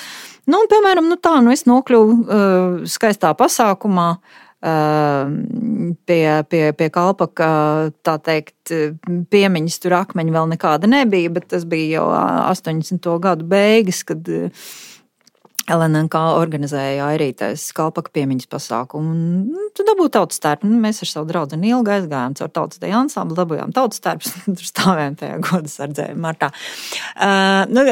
Nu, 0.48 0.62
un, 0.62 0.68
piemēram, 0.70 1.08
nu 1.10 1.18
tā, 1.20 1.38
nu 1.44 1.54
es 1.54 1.66
nokļuvu 1.68 2.18
uh, 2.18 2.84
skaistā 2.88 3.34
pasākumā. 3.38 4.10
Uh, 4.58 5.30
pie, 6.10 6.22
pie, 6.50 6.62
pie 6.74 6.88
kalpaka, 6.90 7.48
tā 8.02 8.16
teikt, 8.26 8.72
piemiņas 9.30 9.76
tur 9.84 9.94
akmeņi 10.00 10.34
vēl 10.34 10.48
nekāda 10.50 10.90
nebija, 10.90 11.30
bet 11.36 11.46
tas 11.54 11.62
bija 11.62 12.00
jau 12.00 12.08
80. 12.50 13.06
gadu 13.22 13.46
beigas, 13.46 14.02
kad 14.08 14.26
uh, 14.34 14.66
LNK 15.74 16.20
organizēja 16.38 17.08
Airītais 17.12 17.68
kalpaka 17.76 18.12
piemiņas 18.14 18.48
pasākumu. 18.50 19.12
Un, 19.12 19.20
nu, 19.52 19.66
tu 19.76 19.84
dabūji 19.86 20.12
tautas 20.16 20.40
tērpu. 20.44 20.68
Nu, 20.70 20.78
mēs 20.82 21.02
ar 21.04 21.10
savu 21.10 21.28
draugu 21.28 21.58
ilgi 21.58 21.94
aizgājām 21.98 22.36
caur 22.38 22.52
tautas 22.54 22.80
deju 22.82 22.96
ansamblu, 23.02 23.36
dabūjām 23.38 23.74
tautas 23.76 24.02
tērpus, 24.04 24.34
tur 24.58 24.70
stāvējām 24.70 25.18
tajā 25.20 25.38
goda 25.44 25.72
sardzē 25.72 26.08
martā. 26.18 26.50
Uh, 27.14 27.62
nu, 27.72 27.84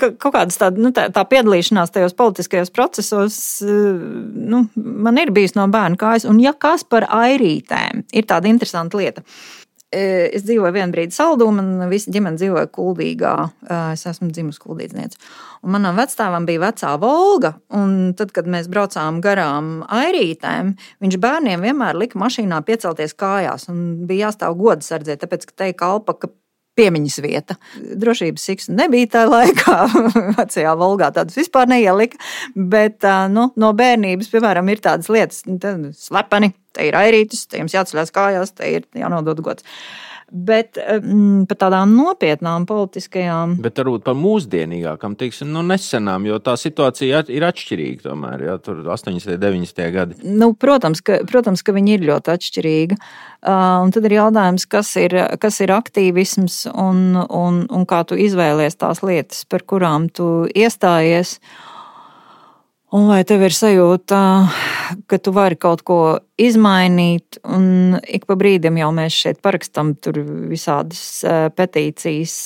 kaut 0.00 0.32
kādas 0.32 0.60
tāda, 0.60 0.80
nu, 0.82 0.92
tā, 0.96 1.08
tā 1.14 1.24
piedalīšanās 1.28 1.94
tajos 1.94 2.16
politiskajos 2.18 2.72
procesos, 2.74 3.38
uh, 3.66 4.02
nu, 4.54 4.64
man 4.76 5.20
ir 5.20 5.34
bijis 5.36 5.56
no 5.58 5.68
bērnu 5.72 6.00
kājas. 6.00 6.28
Un 6.28 6.42
ja 6.42 6.54
kas 6.56 6.86
par 6.88 7.08
airītēm, 7.12 8.06
ir 8.12 8.28
tāda 8.28 8.50
interesanta 8.50 9.00
lieta. 9.00 9.24
Es 9.88 10.42
dzīvoju 10.44 10.74
vienu 10.74 10.92
brīdi 10.92 11.16
saldū, 11.16 11.46
man 11.54 11.86
visa 11.88 12.12
ģimene 12.12 12.36
dzīvoja 12.36 12.68
kuldīgā. 12.74 13.34
Es 13.94 14.04
esmu 14.10 14.28
dzimusi. 14.28 14.60
Un 15.64 15.72
manam 15.72 15.96
vecstāvam 15.96 16.44
bija 16.48 16.66
vecā 16.66 16.90
Volga. 17.00 17.54
Un 17.72 18.12
tad, 18.18 18.34
kad 18.36 18.50
mēs 18.50 18.68
braucām 18.68 19.22
garām 19.24 19.80
airītēm, 19.88 20.74
viņš 21.00 21.16
bērniem 21.24 21.64
vienmēr 21.64 21.96
lika 21.96 22.20
mašīnā 22.20 22.60
piecelties 22.68 23.16
kājās. 23.16 23.70
Un 23.72 24.04
bija 24.10 24.28
jāstāv 24.28 24.58
gods 24.60 24.92
sardzē, 24.92 25.16
tāpēc, 25.22 25.48
ka 25.48 25.56
te 25.64 25.72
kalpa, 25.78 26.18
ka 26.20 26.30
piemiņas 26.78 27.18
vieta. 27.24 27.58
Drošības 27.76 28.46
siks 28.50 28.70
nebija 28.72 29.10
tajā 29.16 29.32
laikā, 29.32 29.76
vecajā 30.38 30.74
Volgā 30.78 31.10
tādas 31.16 31.38
vispār 31.38 31.70
neielika. 31.70 32.20
Bet 32.54 33.06
nu, 33.34 33.50
no 33.58 33.72
bērnības, 33.76 34.30
piemēram, 34.32 34.70
ir 34.72 34.82
tādas 34.84 35.10
lietas, 35.12 35.44
nu, 35.48 35.58
slepeni 35.98 36.54
te 36.78 36.86
ir 36.88 36.98
airītis, 36.98 37.46
te 37.50 37.60
jums 37.60 37.74
jāceļās 37.74 38.14
kājās, 38.14 38.54
te 38.58 38.70
ir 38.78 38.86
jānodod 38.96 39.42
gods. 39.44 39.66
Bet 40.28 40.76
mm, 40.76 41.46
par 41.48 41.56
tādām 41.62 41.94
nopietnām 41.96 42.66
politiskajām. 42.68 43.54
Bet 43.64 43.80
varbūt 43.80 44.04
par 44.04 44.16
mūsdienīgākām, 44.18 45.14
teiksim, 45.16 45.48
nu, 45.54 45.62
nesenām, 45.64 46.26
jo 46.28 46.36
tā 46.44 46.52
situācija 46.60 47.22
ir 47.32 47.46
atšķirīga. 47.48 48.04
Tomēr, 48.04 48.44
ja, 48.44 48.56
tur 48.60 48.82
80. 48.84 49.32
un 49.32 49.40
90. 49.40 49.86
gadi. 49.94 50.18
Nu, 50.28 50.50
protams, 50.52 51.00
ka, 51.04 51.22
protams, 51.28 51.64
ka 51.64 51.72
viņi 51.76 51.96
ir 51.96 52.04
ļoti 52.10 52.34
atšķirīgi. 52.34 52.98
Uh, 53.38 53.78
un 53.86 53.94
tad 53.94 54.04
ir 54.08 54.18
jautājums, 54.18 54.68
kas 54.68 54.92
ir, 55.00 55.16
kas 55.40 55.62
ir 55.64 55.72
aktīvisms 55.72 56.60
un, 56.74 57.16
un, 57.16 57.64
un 57.72 57.88
kā 57.88 58.02
tu 58.04 58.18
izvēlies 58.20 58.76
tās 58.76 59.00
lietas, 59.06 59.46
par 59.48 59.64
kurām 59.64 60.10
tu 60.12 60.44
iestājies. 60.52 61.38
Un 62.88 63.04
vai 63.04 63.20
tev 63.28 63.42
ir 63.44 63.52
sajūta, 63.52 64.18
ka 65.12 65.16
tu 65.20 65.32
vari 65.36 65.58
kaut 65.60 65.82
ko 65.84 65.98
izmainīt, 66.40 67.36
un 67.44 67.98
ik 68.00 68.24
pa 68.24 68.36
brīdim 68.40 68.78
jau 68.80 68.88
mēs 68.96 69.18
šeit 69.26 69.42
parakstām 69.44 69.90
visādas 70.48 71.02
petīcijas. 71.58 72.36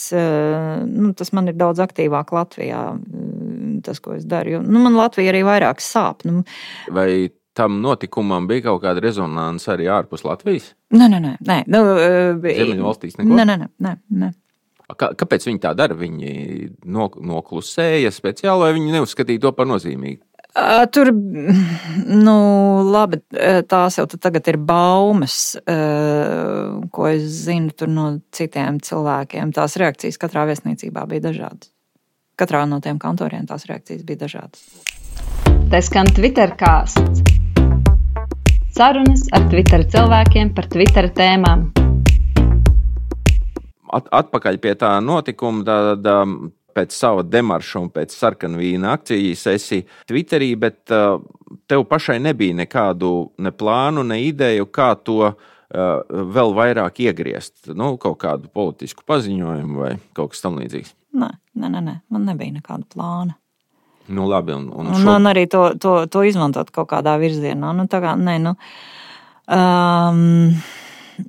Nu, 0.90 1.12
tas 1.14 1.30
man 1.36 1.52
ir 1.52 1.54
daudz 1.60 1.84
aktīvāk 1.84 2.34
Latvijā, 2.34 2.80
tas, 3.86 4.02
ko 4.02 4.16
es 4.16 4.26
daru. 4.26 4.56
Jo, 4.56 4.64
nu, 4.66 4.82
man 4.82 4.98
Latvija 4.98 5.30
arī 5.30 5.44
vairāk 5.46 5.84
sāp. 5.84 6.26
Nu, 6.26 6.42
vai 6.90 7.30
tam 7.54 7.78
notikumam 7.84 8.50
bija 8.50 8.66
kaut 8.66 8.82
kāda 8.82 9.04
rezonance 9.04 9.70
arī 9.70 9.86
ārpus 9.94 10.26
Latvijas? 10.26 10.72
Nē, 10.90 11.06
nē, 11.06 11.22
nē. 11.22 11.32
nē. 11.38 11.60
Nu, 11.70 11.84
Ziemeļu 12.42 12.88
valstīs 12.88 13.14
neko? 13.20 13.30
Nē, 13.30 13.46
nē, 13.46 13.58
nē. 13.62 13.70
nē, 13.86 13.94
nē. 14.24 14.34
Kāpēc 14.98 15.46
viņi 15.46 15.62
tā 15.62 15.70
dara? 15.78 15.94
Viņi 15.96 16.34
noklusēja 16.82 18.10
speciāli, 18.12 18.66
vai 18.66 18.74
viņi 18.76 18.98
neuzskatīja 18.98 19.46
to 19.46 19.54
par 19.56 19.70
nozīmīgu? 19.70 20.26
Tur, 20.92 21.08
nu, 22.12 22.36
labi, 22.92 23.22
tās 23.68 23.96
jau 23.96 24.04
tagad 24.12 24.50
ir 24.52 24.58
baumas, 24.60 25.36
ko 26.92 27.06
es 27.08 27.24
zinu 27.46 27.88
no 27.88 28.06
citiem 28.36 28.76
cilvēkiem. 28.84 29.54
Tās 29.56 29.78
reakcijas 29.80 30.20
katrā 30.20 30.44
viesnīcībā 30.50 31.06
bija 31.08 31.30
dažādas. 31.30 31.72
Katrā 32.36 32.66
no 32.68 32.82
tiem 32.84 33.00
kantoriem 33.00 33.48
tās 33.48 33.64
reakcijas 33.70 34.04
bija 34.04 34.26
dažādas. 34.26 34.66
Tas 35.72 35.88
skan 35.88 36.12
Twitter 36.12 36.52
kāsts. 36.60 37.24
Sarunas 38.76 39.24
ar 39.32 39.48
Twitter 39.48 39.88
cilvēkiem 39.88 40.52
par 40.56 40.68
Twitter 40.72 41.08
tēmām. 41.16 41.70
At, 43.92 44.08
atpakaļ 44.08 44.60
pie 44.60 44.76
tā 44.80 44.98
notikuma, 45.04 45.64
tad 45.64 46.08
pēc 46.74 46.94
sava 46.96 47.24
demarša 47.26 47.82
un 47.82 47.90
pēc 47.92 48.14
sarkanvīna 48.16 48.94
akcijas 48.96 49.46
esi 49.52 49.82
Twitterī, 50.08 50.52
bet 50.60 50.92
uh, 50.94 51.20
tev 51.70 51.86
pašai 51.90 52.18
nebija 52.22 52.56
nekādu 52.62 53.12
ne 53.42 53.52
plānu, 53.54 54.04
ne 54.06 54.20
ideju, 54.26 54.68
kā 54.72 54.92
to 55.04 55.18
uh, 55.28 55.36
vēl 56.10 56.56
vairāk 56.56 57.02
iegriezt. 57.06 57.72
Nu, 57.76 57.94
kaut 58.00 58.20
kādu 58.24 58.50
politisku 58.52 59.06
paziņojumu 59.08 59.84
vai 59.84 59.94
kaut 60.16 60.34
kas 60.34 60.44
tamlīdzīgs. 60.46 60.96
Nē, 61.22 61.30
nē, 61.60 61.72
nē, 61.78 61.96
man 62.12 62.28
nebija 62.28 62.56
nekāda 62.58 62.88
plāna. 62.92 63.36
Nu, 64.12 64.26
labi, 64.26 64.54
un, 64.56 64.66
un, 64.74 64.90
šo... 64.98 65.14
un 65.14 65.30
arī 65.30 65.46
to, 65.50 65.66
to, 65.80 65.94
to 66.10 66.24
izmantot 66.26 66.72
kaut 66.74 66.90
kādā 66.90 67.14
virzienā. 67.22 67.70
Nu, 67.76 67.86
tā 67.88 68.02
kā, 68.02 68.16
nē, 68.18 68.38
nu, 68.42 68.56
um, 69.46 70.56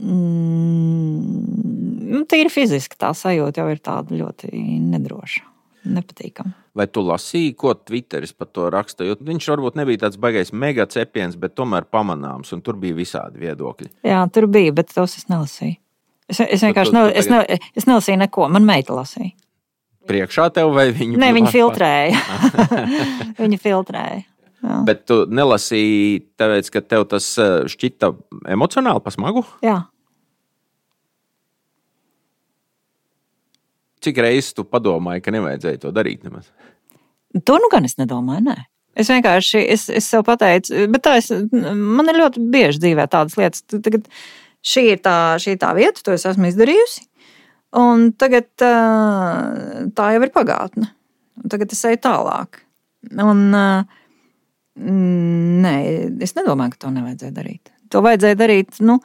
Mm, 0.02 1.73
nu, 2.14 2.24
tīri 2.30 2.52
fiziski 2.54 3.00
tā 3.00 3.12
sajūta 3.18 3.64
jau 3.64 3.74
ir 3.74 3.82
tāda 3.84 4.16
ļoti 4.20 4.52
nedroša. 4.94 5.50
Nepatīkami. 5.84 6.54
Vai 6.80 6.86
tu 6.88 7.02
lasīji, 7.04 7.52
ko 7.60 7.74
Twitteris 7.76 8.32
par 8.32 8.48
to 8.56 8.70
raksta? 8.72 9.04
Jo 9.04 9.18
viņš 9.20 9.50
varbūt 9.52 9.76
nebija 9.76 10.06
tāds 10.06 10.16
baisais 10.22 10.54
mega 10.56 10.86
cepiens, 10.88 11.36
bet 11.40 11.58
tomēr 11.60 11.84
pamanāms, 11.92 12.54
un 12.56 12.64
tur 12.64 12.80
bija 12.80 12.96
visādi 12.96 13.44
viedokļi. 13.44 13.92
Jā, 14.08 14.24
tur 14.34 14.48
bija, 14.48 14.72
bet 14.78 14.94
tos 14.96 15.18
es 15.20 15.28
nelasīju. 15.28 15.76
Es, 16.32 16.40
es 16.40 16.64
vienkārši 16.64 16.96
ne, 16.96 17.04
es 17.20 17.28
ne, 17.30 17.42
es 17.76 17.88
nelasīju 17.90 18.22
neko. 18.24 18.48
Man 18.54 18.64
meita 18.68 18.96
lasīja. 18.96 19.36
Priekšā 20.08 20.50
tev 20.56 20.74
vai 20.76 20.90
viņa? 20.96 21.20
Nē, 21.20 21.32
viņa 21.36 21.52
filtrēja. 21.52 22.24
viņa 23.44 23.60
filtrēja. 23.62 24.24
Jā. 24.64 24.78
Bet 24.88 25.04
tu 25.08 25.24
nelasīji, 25.28 26.22
tāpēc, 26.40 26.70
ka 26.72 26.82
tev 26.88 27.06
tas 27.12 27.28
eh, 27.40 27.66
šķita 27.72 28.14
emocionāli 28.56 29.04
pasmagu? 29.04 29.44
Jā. 29.64 29.82
Cik 34.04 34.20
reizes 34.24 34.52
tu 34.58 34.66
padomāji, 34.68 35.24
ka 35.24 35.32
nevajadzēja 35.36 35.82
to 35.86 35.92
darīt? 35.96 36.24
Nemaz? 36.28 36.50
To 37.48 37.58
nu 37.62 37.70
gan 37.72 37.88
es 37.88 37.96
nedomāju. 38.00 38.44
Nē. 38.50 38.58
Es 39.00 39.10
vienkārši 39.10 39.64
es, 39.74 39.88
es 39.90 40.06
sev 40.06 40.22
pateicu, 40.28 40.84
bet 40.94 41.02
tā 41.08 41.16
es, 41.18 41.32
man 41.34 42.12
ir 42.12 42.20
ļoti 42.22 42.44
bieži 42.54 42.84
dzīvē 42.84 43.08
tādas 43.10 43.40
lietas. 43.40 43.64
Tagad 43.74 44.06
šī 44.62 44.84
ir 44.92 45.00
tā, 45.02 45.16
šī 45.42 45.56
tā 45.62 45.72
vieta, 45.78 46.04
to 46.06 46.14
es 46.14 46.28
esmu 46.30 46.52
izdarījusi. 46.52 47.08
Un 47.82 48.12
tagad 48.22 48.52
tā 48.62 50.10
jau 50.14 50.22
ir 50.22 50.34
pagātne. 50.36 50.92
Tagad 51.50 51.74
es 51.74 51.82
eju 51.90 51.98
tālāk. 52.04 52.62
Un, 53.18 53.42
nē, 55.66 55.74
es 56.22 56.36
nedomāju, 56.38 56.76
ka 56.76 56.84
to 56.86 56.94
nevajadzēja 56.94 57.34
darīt. 57.34 57.74
To 57.90 58.04
vajadzēja 58.06 58.38
darīt, 58.38 58.78
nu, 58.86 59.00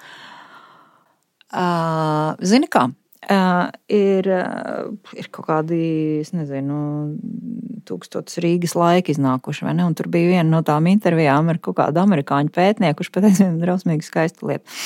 zini 2.53 2.69
kā. 2.69 2.91
Uh, 3.27 3.67
ir, 3.91 4.29
uh, 4.31 4.93
ir 5.19 5.27
kaut 5.35 5.49
kādi, 5.49 5.79
es 6.23 6.31
nezinu, 6.31 6.77
tūkstotis 7.89 8.39
Rīgas 8.45 8.77
laika 8.79 9.11
iznākuši, 9.11 9.65
vai 9.67 9.75
ne? 9.75 9.89
Un 9.89 9.97
tur 9.99 10.07
bija 10.13 10.37
viena 10.37 10.47
no 10.47 10.61
tām 10.65 10.87
intervijām 10.87 11.51
ar 11.51 11.59
kaut 11.63 11.81
kādu 11.81 11.99
amerikāņu 12.05 12.55
pētnieku, 12.55 13.01
kurš 13.01 13.11
pateica 13.17 13.49
vienu 13.49 13.59
drausmīgu 13.65 14.07
skaistu 14.07 14.53
lietu. 14.53 14.79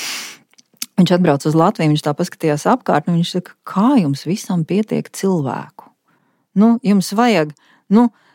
Viņš 1.00 1.12
atbrauca 1.18 1.50
uz 1.50 1.58
Latviju, 1.58 1.92
viņš 1.92 2.06
tā 2.06 2.16
paskatījās 2.16 2.66
apkārt, 2.72 3.10
un 3.10 3.20
viņš 3.20 3.36
saka, 3.36 3.54
kā 3.68 3.92
jums 4.00 4.24
visam 4.28 4.64
pietiek 4.68 5.12
cilvēku? 5.12 5.92
Nu, 6.56 6.74
jums 6.84 7.12
vajag, 7.16 7.52
nu, 7.92 8.08
uh, 8.08 8.31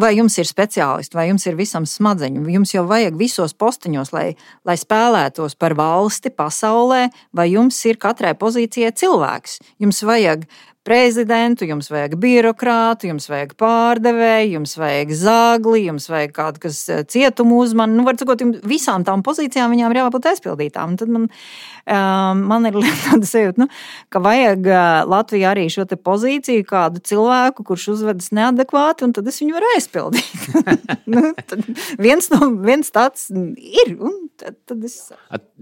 vai 0.00 0.12
jums 0.18 0.36
ir 0.38 0.48
speciālisti, 0.48 1.16
vai 1.16 1.28
jums 1.28 1.46
ir 1.46 1.56
visam 1.58 1.86
smadzeņu, 1.88 2.44
jums 2.52 2.74
jau 2.74 2.84
vajag 2.88 3.16
visos 3.18 3.54
postiņos, 3.56 4.12
lai, 4.14 4.26
lai 4.66 4.76
spēlētos 4.80 5.56
par 5.60 5.76
valsti 5.78 6.32
pasaulē, 6.34 7.08
vai 7.34 7.48
jums 7.52 7.78
ir 7.88 8.00
katrai 8.02 8.34
pozīcijai 8.38 8.92
cilvēks. 9.00 9.60
Jums 9.82 10.02
vajag 10.06 10.46
prezidentu, 10.84 11.64
jums 11.68 11.88
vajag 11.88 12.16
birokrātu, 12.20 13.08
jums 13.08 13.26
vajag 13.30 13.54
pārdevēju, 13.60 14.50
jums 14.58 14.74
vajag 14.76 15.12
zāgli, 15.16 15.86
jums 15.86 16.08
vajag 16.12 16.34
kādu, 16.36 16.60
kas 16.66 16.80
eh, 16.92 17.04
cietumu 17.08 17.62
uzman. 17.62 17.94
Nu, 17.96 18.04
var 18.04 18.18
sakot, 18.20 18.44
visām 18.68 19.06
tām 19.06 19.24
pozīcijām 19.24 19.72
viņām 19.72 19.94
ir 19.94 20.02
jābūt 20.02 20.28
aizpildītām. 20.34 20.92
Un 20.92 20.98
tad 21.00 21.12
man, 21.14 21.24
um, 21.88 22.42
man 22.50 22.68
ir 22.68 22.76
tāda 23.06 23.28
sajūta, 23.28 23.64
nu, 23.64 23.68
ka 24.12 24.20
vajag 24.24 24.68
uh, 24.68 24.82
Latvijā 25.08 25.54
arī 25.54 25.66
šo 25.72 25.86
pozīciju, 25.94 26.66
kādu 26.68 27.00
cilvēku, 27.04 27.64
kurš 27.64 27.88
uzvedas 27.96 28.28
neadekvāti, 28.36 29.08
un 29.08 29.16
tad 29.16 29.28
es 29.30 29.40
viņu 29.40 29.56
varu 29.56 29.72
aizpildīt. 29.78 30.48
nu, 31.14 31.32
viens, 32.00 32.28
no, 32.34 32.50
viens 32.64 32.92
tāds 32.92 33.30
ir. 33.32 33.96
Tad, 34.40 34.56
tad 34.66 34.84
es... 34.84 34.98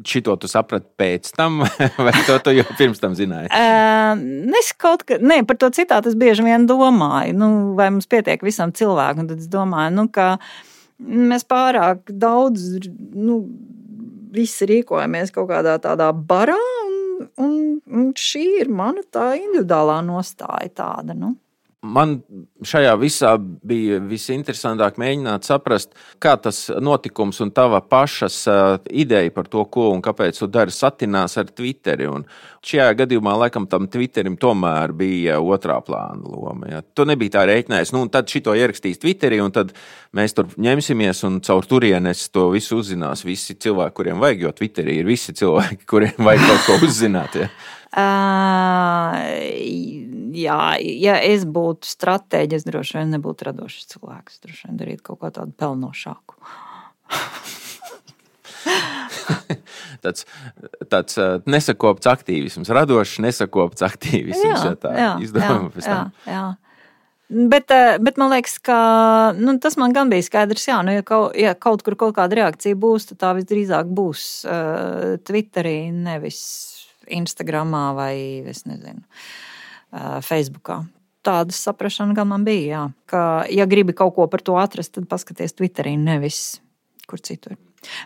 Šito 0.09 0.34
tu 0.40 0.49
saprati 0.51 0.88
pēc 0.99 1.30
tam, 1.36 1.61
vai 2.07 2.14
to 2.26 2.38
tu 2.42 2.55
jau 2.57 2.66
pirms 2.78 3.03
tam 3.03 3.14
zināji? 3.18 3.51
Uh, 3.53 4.53
es 4.59 4.72
kaut 4.80 5.05
kā, 5.07 5.11
nē, 5.20 5.42
par 5.48 5.58
to 5.60 5.70
citātu 5.74 6.12
es 6.12 6.16
bieži 6.18 6.44
vien 6.46 6.66
domāju, 6.68 7.34
nu, 7.36 7.50
vai 7.78 7.90
mums 7.92 8.08
pietiek 8.10 8.42
visam 8.44 8.72
cilvēkam. 8.72 9.28
Tad 9.30 9.42
es 9.42 9.50
domāju, 9.52 9.94
nu, 9.98 10.06
ka 10.12 10.36
mēs 11.02 11.46
pārāk 11.48 12.08
daudz, 12.08 12.88
nu, 13.14 13.42
visi 14.32 14.68
rīkojamies 14.70 15.34
kaut 15.34 15.50
kādā 15.50 15.76
tādā 15.82 16.08
barā, 16.16 16.56
un, 16.86 17.28
un, 17.44 17.54
un 17.92 18.10
šī 18.16 18.46
ir 18.62 18.72
mana 18.72 19.04
tā 19.12 19.34
individuālā 19.40 20.00
nostāja 20.06 20.72
tāda. 20.82 21.16
Nu 21.18 21.34
man 21.83 22.14
šajā 22.62 22.93
visā 23.01 23.33
bija 23.39 23.99
visinteresantāk 24.07 24.99
mēģināt 25.03 25.47
saprast, 25.47 25.97
kā 26.22 26.37
tas 26.41 26.68
notikums 26.80 27.41
un 27.43 27.51
tava 27.55 27.80
pašas 27.83 28.45
ideja 28.91 29.33
par 29.35 29.51
to, 29.51 29.64
ko 29.66 29.89
un 29.91 30.03
kāpēc 30.05 30.39
tu 30.39 30.47
dari, 30.47 30.74
satinās 30.74 31.35
ar 31.43 31.51
Twitteri. 31.51 32.07
Un 32.07 32.26
šajā 32.62 32.87
gadījumā, 33.03 33.35
laikam, 33.45 33.66
tam 33.70 33.89
Twitterim 33.91 34.39
tomēr 34.41 34.95
bija 34.95 35.41
otrā 35.43 35.80
plāna 35.83 36.22
loma. 36.22 36.70
Ja. 36.70 36.83
Tu 36.83 37.07
nebija 37.09 37.39
tā 37.39 37.45
rēķinājis, 37.51 37.95
nu, 37.97 38.07
tad 38.12 38.30
šito 38.30 38.55
ierakstīs 38.59 39.03
Twitterī, 39.03 39.43
un 39.43 39.55
tad 39.55 39.74
mēs 40.14 40.39
tur 40.39 40.55
ņemsimies, 40.55 41.26
un 41.26 41.43
caur 41.43 41.66
turienes 41.66 42.28
to 42.30 42.49
visu 42.55 42.78
uzzinās 42.78 43.26
visi 43.26 43.59
cilvēki, 43.59 43.99
kuriem 43.99 44.22
vajag, 44.22 44.47
jo 44.47 44.57
Twitterī 44.62 45.01
ir 45.03 45.11
visi 45.11 45.35
cilvēki, 45.35 45.83
kuriem 45.91 46.30
vajag 46.30 46.47
kaut 46.47 46.68
ko 46.68 46.83
uzzināt. 46.87 47.41
Ja. 47.43 47.51
Jā, 50.43 50.61
ja 50.80 51.14
es 51.20 51.45
būtu 51.45 51.86
stratēģis, 51.90 52.64
droši 52.64 52.99
vien 52.99 53.11
nebūtu 53.18 53.45
radošs 53.51 53.86
cilvēks. 53.93 54.40
Droši 54.45 54.62
vien 54.68 54.76
darītu 54.80 55.03
kaut 55.11 55.18
ko 55.20 55.26
tādu 55.34 55.53
pelnošāku. 55.61 56.32
tāds, 60.05 60.20
tāds 60.88 61.14
nesakopts 61.45 62.07
aktīvisms, 62.09 62.72
radošs, 62.72 63.20
nesakopts 63.24 63.84
aktīvisms. 63.84 64.64
Jā, 64.64 64.72
tā 64.80 64.90
jā, 64.97 65.12
izdomā 65.28 65.68
jā, 65.76 65.82
jā, 65.84 66.03
jā. 66.32 66.47
Bet, 67.32 67.72
bet 68.05 68.18
man 68.20 68.28
liekas, 68.34 68.59
ka 68.61 68.76
nu, 69.38 69.55
tas 69.61 69.78
man 69.80 69.95
gan 69.97 70.11
bija 70.12 70.24
skaidrs. 70.26 70.66
Jā, 70.68 70.82
nu, 70.84 70.93
ja, 70.93 71.03
kaut, 71.07 71.32
ja 71.38 71.55
kaut 71.57 71.80
kur 71.84 71.97
kaut 72.01 72.14
kāda 72.18 72.34
reakcija 72.43 72.76
būs, 72.76 73.07
tad 73.09 73.16
tā 73.22 73.30
visdrīzāk 73.38 73.86
būs 73.88 74.45
uh, 74.45 75.16
Twitterī, 75.24 75.88
nevis 75.97 76.72
Instagramā 77.11 77.84
vai 77.96 78.16
nezinu, 78.46 79.03
Facebookā. 80.26 80.82
Tāda 81.22 81.55
saprāšana 81.55 82.16
gan 82.16 82.30
man 82.32 82.46
bija, 82.46 82.62
jā, 82.66 82.84
ka, 83.07 83.24
ja 83.53 83.66
gribi 83.70 83.94
kaut 83.94 84.16
ko 84.16 84.26
par 84.30 84.42
to 84.42 84.57
atrast, 84.59 84.96
tad 84.96 85.07
paskaties 85.11 85.55
Twitterī, 85.55 85.94
nevis 86.00 86.59
kur 87.07 87.22
citur. 87.22 87.55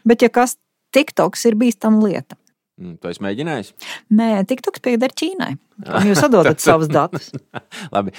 Bet, 0.05 0.24
ja 0.24 0.28
kas 0.32 0.59
TikToks 0.97 1.47
ir 1.49 1.57
bīstama 1.57 2.03
lieta, 2.05 2.36
mm, 2.76 2.99
To 3.01 3.09
es 3.09 3.22
mēģināju. 3.24 3.72
Nē, 4.16 4.28
TikToks 4.51 4.84
pieder 4.84 5.14
Ķīnai. 5.16 5.55
Jūs 6.11 6.20
atdodat 6.26 6.61
savus 6.61 6.92
datus. 6.92 7.30
Labi. 7.94 8.12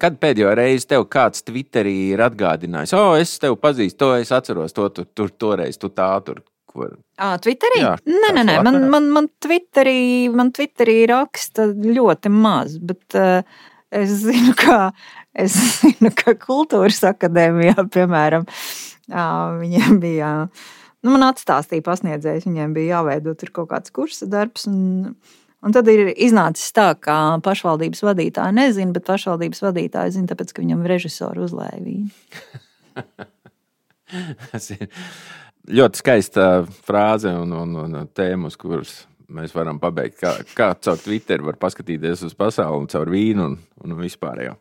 Kad 0.00 0.16
pēdējo 0.22 0.54
reizi 0.56 0.88
tev 0.94 1.04
kāds 1.12 1.44
Twitterī 1.44 2.14
ir 2.14 2.24
atgādinājis, 2.24 2.96
o, 2.96 3.10
oh, 3.10 3.18
es 3.20 3.36
tevi 3.42 3.60
pazīstu, 3.60 4.00
to 4.00 4.14
es 4.22 4.32
atceros, 4.32 4.76
to 4.76 4.88
tu 4.88 5.04
tur 5.12 5.34
toreiz, 5.36 5.76
tu 5.76 5.92
tā 5.92 6.14
tur 6.24 6.40
Kur? 6.78 6.94
À, 7.18 7.32
Twitterī? 7.42 7.80
Jā, 7.82 7.96
nē, 8.06 8.30
nē, 8.36 8.44
nē. 8.46 8.54
Man, 8.62 8.78
man, 8.92 9.08
man, 9.14 9.26
Twitterī, 9.42 10.30
man 10.30 10.52
Twitterī 10.54 11.00
raksta 11.10 11.66
ļoti 11.74 12.30
maz, 12.30 12.76
bet 12.78 13.16
uh, 13.18 13.40
es 13.94 14.12
zinu, 14.22 14.54
ka, 14.58 14.92
es 15.34 15.56
zinu, 15.80 16.12
ka 16.14 16.36
kultūras 16.38 17.00
akadēmijā, 17.08 17.74
piemēram, 17.94 18.46
uh, 18.46 19.58
viņiem 19.58 19.98
bija. 20.04 20.30
Nu, 21.02 21.14
man 21.14 21.26
atstāstīja 21.28 21.86
pasniedzējs, 21.86 22.46
viņiem 22.46 22.76
bija 22.76 22.98
jāveido 22.98 23.34
kaut 23.50 23.72
kāds 23.72 23.94
kursa 23.94 24.28
darbs. 24.30 24.68
Un, 24.70 25.16
un 25.62 25.74
tad 25.74 25.90
ir 25.90 26.12
iznācis 26.14 26.70
tā, 26.74 26.92
ka 26.94 27.38
pašvaldības 27.42 28.04
vadītāja 28.06 28.54
nezina, 28.54 28.94
bet 28.94 29.08
pašvaldības 29.10 29.66
vadītāja 29.66 30.14
zina, 30.14 30.30
tāpēc, 30.30 30.54
ka 30.54 30.62
viņam 30.62 30.86
režisori 30.90 31.42
uzlēja 31.48 31.82
vīnu. 31.82 32.14
Tas 34.52 34.70
ir 34.74 34.88
ļoti 35.68 36.00
skaista 36.00 36.48
frāze 36.86 37.32
un, 37.36 37.52
un, 37.52 37.76
un 37.84 38.10
tēma, 38.14 38.50
uz 38.50 38.56
kuras 38.60 38.94
mēs 39.28 39.52
varam 39.56 39.78
pabeigt. 39.80 40.18
Kā, 40.20 40.34
kā 40.56 40.70
caur 40.84 41.00
Twitter 41.02 41.42
var 41.44 41.58
paskatīties 41.60 42.24
uz 42.28 42.36
pasauli, 42.38 42.88
caur 42.92 43.10
vīnu 43.12 43.44
un, 43.44 43.56
un 43.84 43.96
vispārējo. 43.98 44.56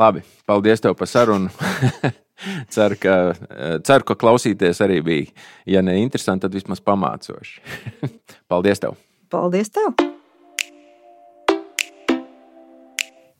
Labi, 0.00 0.22
paldies 0.46 0.84
tev 0.84 0.96
par 0.98 1.10
sarunu. 1.10 1.50
ceru, 2.74 2.98
ka, 3.00 3.16
ceru, 3.86 4.08
ka 4.10 4.18
klausīties 4.18 4.82
arī 4.84 5.00
bija. 5.04 5.46
Ja 5.76 5.82
ne 5.82 5.98
interesanti, 6.02 6.46
tad 6.46 6.54
vismaz 6.54 6.82
pamācoši. 6.84 7.60
paldies 8.50 8.82
tev! 8.82 8.98
Paldies 9.34 9.72
tev! 9.74 9.94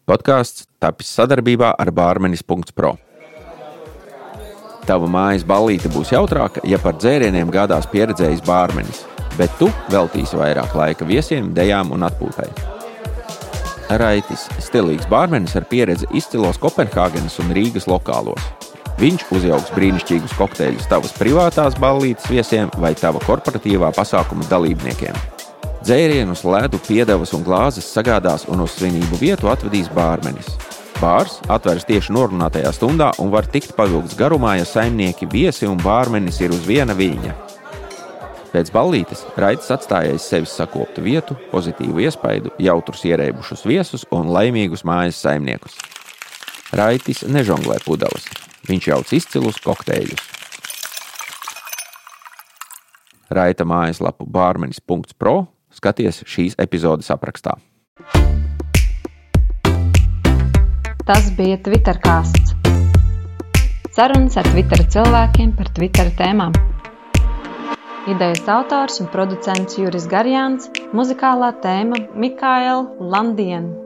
Podkāsts 0.05 0.67
tapis 0.83 1.09
sadarbībā 1.17 1.71
ar 1.81 1.89
Bārmenis.pro. 1.97 2.97
Tava 4.85 5.09
mājas 5.09 5.47
ballīte 5.49 5.89
būs 5.89 6.13
jautrāka, 6.13 6.61
ja 6.69 6.77
par 6.81 6.99
dzērieniem 7.01 7.49
gādās 7.53 7.87
pieredzējis 7.89 8.43
bārmenis, 8.45 9.05
bet 9.39 9.53
tu 9.57 9.71
veltīsi 9.93 10.37
vairāk 10.37 10.75
laika 10.77 11.09
viesiem, 11.09 11.55
dejām 11.57 11.95
un 11.97 12.05
atpūtai. 12.05 12.51
Raitis- 14.01 14.45
stilīgs 14.67 15.09
bārmenis 15.09 15.57
ar 15.57 15.65
pieredzi 15.65 16.09
izcilos 16.13 16.61
Kopenhāgenes 16.61 17.39
un 17.41 17.55
Rīgas 17.57 17.89
lokālos. 17.89 18.45
Viņš 19.01 19.25
uzjauks 19.35 19.73
brīnišķīgus 19.75 20.37
kokteļus 20.39 20.89
tavas 20.89 21.17
privātās 21.19 21.75
ballītes 21.81 22.29
viesiem 22.31 22.71
vai 22.79 22.93
tava 22.95 23.19
korporatīvā 23.25 23.91
pasākuma 23.97 24.45
dalībniekiem. 24.49 25.17
Dzērienus, 25.85 26.45
ledu, 26.45 26.79
piedevas 26.79 27.35
un 27.35 27.43
glāzes 27.45 27.89
sagādās 27.89 28.47
un 28.49 28.61
uz 28.65 28.77
svinību 28.77 29.19
vietu 29.21 29.51
atvedīs 29.53 29.91
bārmenis. 29.93 30.74
Bārs 31.01 31.41
atveras 31.51 31.87
tieši 31.89 32.15
norunātajā 32.15 32.71
stundā 32.75 33.11
un 33.23 33.33
var 33.33 33.49
tikt 33.51 33.75
pavilgts 33.77 34.17
garumā, 34.19 34.55
ja 34.61 34.67
saimnieki, 34.69 35.29
viesi 35.31 35.67
un 35.69 35.81
bārmenis 35.83 36.39
ir 36.45 36.55
uz 36.55 36.63
viena 36.69 36.95
viļņa. 36.97 37.35
Pēc 38.55 38.71
ballītes 38.71 39.25
Raits 39.41 39.73
atstāja 39.75 40.13
aiz 40.15 40.29
sevis 40.31 40.53
sakoptu 40.55 41.03
vietu, 41.03 41.35
pozitīvu 41.51 42.05
iespaidu, 42.05 42.53
jautrus 42.63 43.03
ierēbušus 43.09 43.65
viesus 43.67 44.07
un 44.15 44.31
laimīgus 44.31 44.87
mājas 44.87 45.19
saimniekus. 45.25 45.75
Raitis 46.75 47.25
nežonglē 47.27 47.81
pudeles, 47.83 48.29
viņš 48.71 48.89
jauc 48.93 49.13
izcilus 49.19 49.59
kokteļus. 49.65 50.31
Raita 53.35 53.67
mājaslapu 53.67 54.29
bārmenis.pro 54.31 55.37
skaties 55.75 56.23
šīs 56.23 56.55
epizodes 56.63 57.11
aprakstā. 57.11 57.59
Tas 61.05 61.27
bija 61.37 61.59
Twitter 61.61 61.99
kāsts. 62.01 62.55
Sarunas 63.93 64.39
ar 64.41 64.47
Twitter 64.49 64.81
cilvēkiem 64.95 65.51
par 65.59 65.69
Twitter 65.77 66.09
tēmām. 66.17 66.57
Idejas 68.09 68.49
autors 68.57 68.97
un 69.05 69.13
producents 69.13 69.77
Juris 69.77 70.09
Garjāns, 70.09 70.73
muzikālā 70.97 71.53
tēma 71.61 72.01
Mikaela 72.17 73.11
Landiena. 73.13 73.84